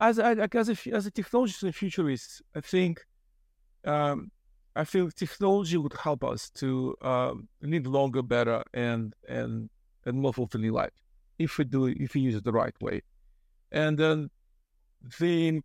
[0.00, 3.06] as I as a as a technologist and futurist, I think
[3.86, 4.30] um,
[4.76, 7.32] I feel technology would help us to uh,
[7.62, 9.70] live longer, better, and and
[10.04, 10.92] and more fulfilling life
[11.38, 13.00] if we do if we use it the right way.
[13.72, 14.28] And then
[15.18, 15.62] the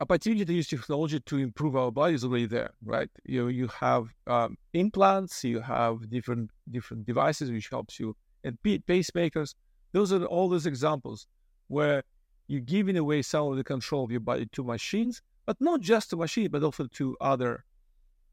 [0.00, 3.10] opportunity to use technology to improve our body is already there, right?
[3.24, 9.54] You you have um, implants, you have different different devices which helps you, and pacemakers.
[9.92, 11.26] Those are all those examples
[11.68, 12.02] where
[12.46, 16.10] you're giving away some of the control of your body to machines, but not just
[16.10, 17.64] to machines, but also to other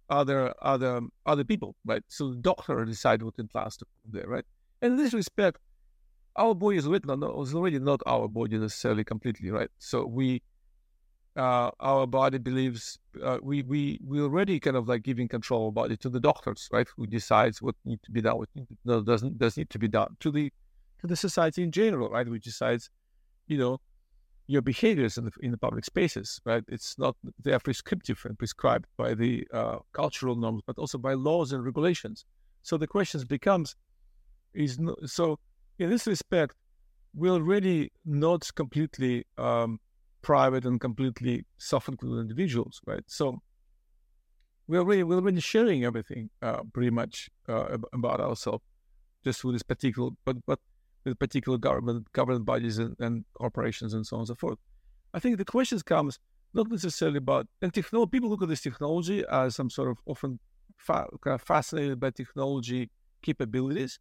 [0.10, 2.04] other other other people, right?
[2.08, 4.46] So the doctor decide what implants to put there, right?
[4.82, 5.58] And in this respect,
[6.36, 9.70] our body is already not, is already not our body necessarily completely, right?
[9.80, 10.42] So we,
[11.38, 15.96] uh, our body believes uh, we we we already kind of like giving control body
[15.98, 16.88] to the doctors, right?
[16.98, 20.32] Who decides what needs to be done, what doesn't does need to be done to
[20.32, 20.52] the
[21.02, 22.28] to the society in general, right?
[22.28, 22.90] Which decides,
[23.48, 23.80] you know,
[24.48, 26.64] your behaviors in the, in the public spaces, right?
[26.68, 31.14] It's not they are prescriptive and prescribed by the uh, cultural norms, but also by
[31.14, 32.26] laws and regulations.
[32.64, 33.76] So the questions becomes
[34.54, 35.40] is no, so
[35.78, 36.56] in this respect,
[37.14, 39.80] we're already not completely um,
[40.28, 43.06] private and completely self-included individuals, right?
[43.08, 43.40] So
[44.68, 48.64] we're already we're already sharing everything uh, pretty much uh, about ourselves,
[49.24, 50.60] just with this particular, but but
[51.06, 54.60] with particular government government bodies and, and corporations and so on and so forth.
[55.14, 56.20] I think the questions comes
[56.54, 58.10] not necessarily about and technology.
[58.12, 60.40] People look at this technology as some sort of often
[60.76, 62.90] fa- kind of fascinated by technology
[63.22, 63.98] capabilities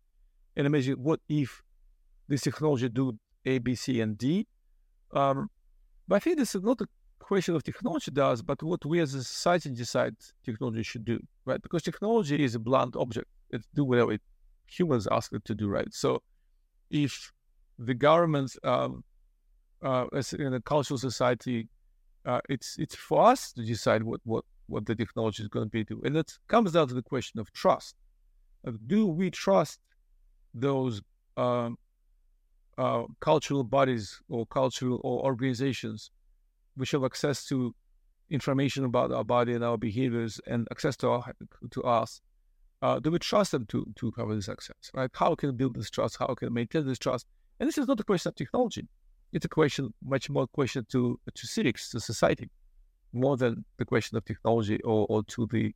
[0.56, 1.62] and imagine what if
[2.26, 4.48] this technology do A, B, C, and D.
[5.12, 5.50] Um,
[6.08, 6.88] but I think this is not a
[7.18, 11.60] question of technology does, but what we as a society decide technology should do, right?
[11.60, 14.22] Because technology is a blunt object; it do whatever it,
[14.66, 15.92] humans ask it to do, right?
[15.92, 16.22] So
[16.90, 17.32] if
[17.78, 19.02] the government, um,
[19.82, 21.68] uh, as in a cultural society,
[22.24, 25.70] uh, it's it's for us to decide what what what the technology is going to
[25.70, 27.94] be do, and it comes down to the question of trust.
[28.86, 29.78] Do we trust
[30.52, 31.00] those
[31.36, 31.78] um,
[32.78, 36.10] uh, cultural bodies or cultural or organizations
[36.76, 37.74] which have access to
[38.28, 41.32] information about our body and our behaviors and access to our,
[41.70, 42.20] to us
[42.82, 44.90] uh, do we trust them to to cover this access?
[44.94, 45.10] Right?
[45.14, 46.16] How can we build this trust?
[46.18, 47.26] How can we maintain this trust?
[47.58, 48.86] And this is not a question of technology.
[49.32, 52.50] It's a question, much more question to to civics, to society,
[53.12, 55.74] more than the question of technology or, or to the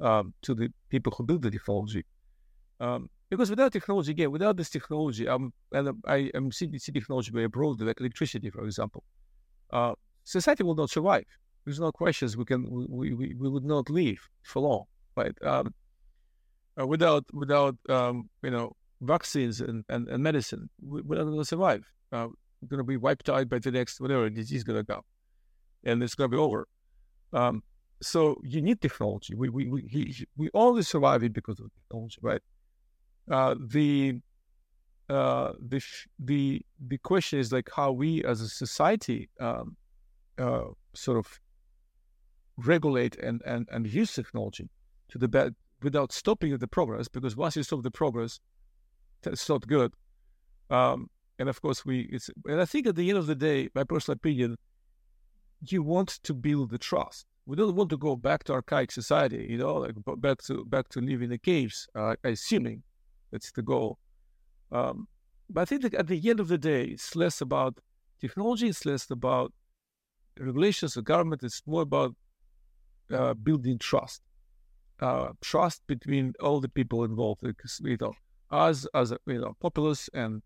[0.00, 2.04] um, to the people who build the technology.
[2.80, 7.46] Um, because without technology, again, without this technology, um, and I am seeing technology very
[7.46, 9.04] broad, like electricity, for example,
[9.72, 11.24] uh, society will not survive.
[11.64, 12.36] There's no questions.
[12.36, 14.84] We can we, we, we would not live for long,
[15.16, 15.34] right?
[15.42, 15.72] Um,
[16.80, 21.38] uh, without without um, you know vaccines and, and, and medicine, we, we're not going
[21.38, 21.86] to survive.
[22.12, 22.28] Uh,
[22.60, 25.02] we're going to be wiped out by the next whatever disease is going to come,
[25.84, 26.66] and it's going to be over.
[27.32, 27.62] Um,
[28.02, 29.36] so you need technology.
[29.36, 32.42] We we we we only survive it because of technology, right?
[33.30, 34.20] Uh, the
[35.08, 35.82] uh, the
[36.18, 39.76] the the question is like how we as a society um,
[40.38, 40.64] uh,
[40.94, 41.40] sort of
[42.56, 44.68] regulate and, and, and use technology
[45.08, 48.38] to the bed without stopping the progress because once you stop the progress
[49.24, 49.92] it's not good.
[50.70, 51.08] Um,
[51.40, 53.82] and of course we it's and i think at the end of the day my
[53.82, 54.56] personal opinion
[55.62, 57.26] you want to build the trust.
[57.46, 60.88] We don't want to go back to archaic society you know like back to back
[60.90, 62.82] to living in the caves uh, assuming
[63.30, 63.98] that's the goal
[64.72, 65.06] um,
[65.48, 67.78] but i think at the end of the day it's less about
[68.20, 69.52] technology it's less about
[70.38, 72.14] regulations of government it's more about
[73.12, 74.22] uh, building trust,
[75.00, 77.40] uh, trust between all the people involved.
[77.42, 78.12] Because, you know,
[78.50, 80.42] us as a, you know populace and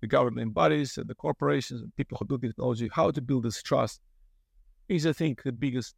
[0.00, 3.62] the government bodies and the corporations and people who build technology, how to build this
[3.62, 4.00] trust
[4.88, 5.94] is, I think, the biggest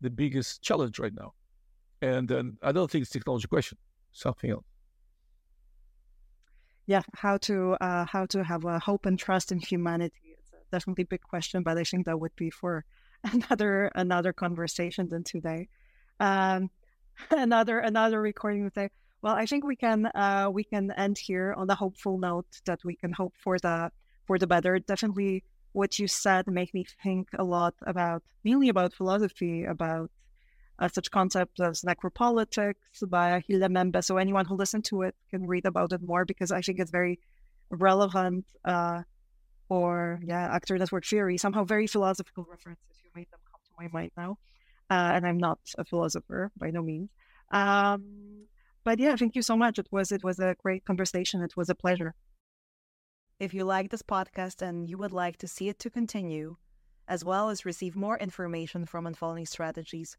[0.00, 1.32] the biggest challenge right now.
[2.00, 3.78] And um, I don't think it's technology question,
[4.12, 4.64] something else.
[6.86, 10.36] Yeah, how to uh, how to have a hope and trust in humanity.
[10.38, 12.84] It's definitely a big question, but I think that would be for
[13.24, 15.68] another another conversation than today.
[16.20, 16.70] Um,
[17.30, 18.88] another another recording today.
[19.22, 22.80] Well, I think we can uh, we can end here on a hopeful note that
[22.84, 23.90] we can hope for the
[24.26, 24.78] for the better.
[24.80, 30.10] Definitely, what you said make me think a lot about mainly about philosophy, about
[30.78, 32.74] uh, such concepts as necropolitics
[33.08, 34.02] by Achille Mbembe.
[34.02, 36.90] So anyone who listened to it can read about it more because I think it's
[36.90, 37.20] very
[37.70, 38.44] relevant.
[38.64, 39.02] Uh,
[39.68, 43.88] or yeah, actor network theory, somehow very philosophical references You made them come to my
[43.98, 44.36] mind now.
[44.90, 47.08] Uh, and I'm not a philosopher by no means.
[47.50, 48.46] Um,
[48.84, 49.78] but yeah, thank you so much.
[49.78, 51.42] It was it was a great conversation.
[51.42, 52.14] It was a pleasure.
[53.38, 56.56] If you like this podcast and you would like to see it to continue,
[57.08, 60.16] as well as receive more information from Unfolding Strategies,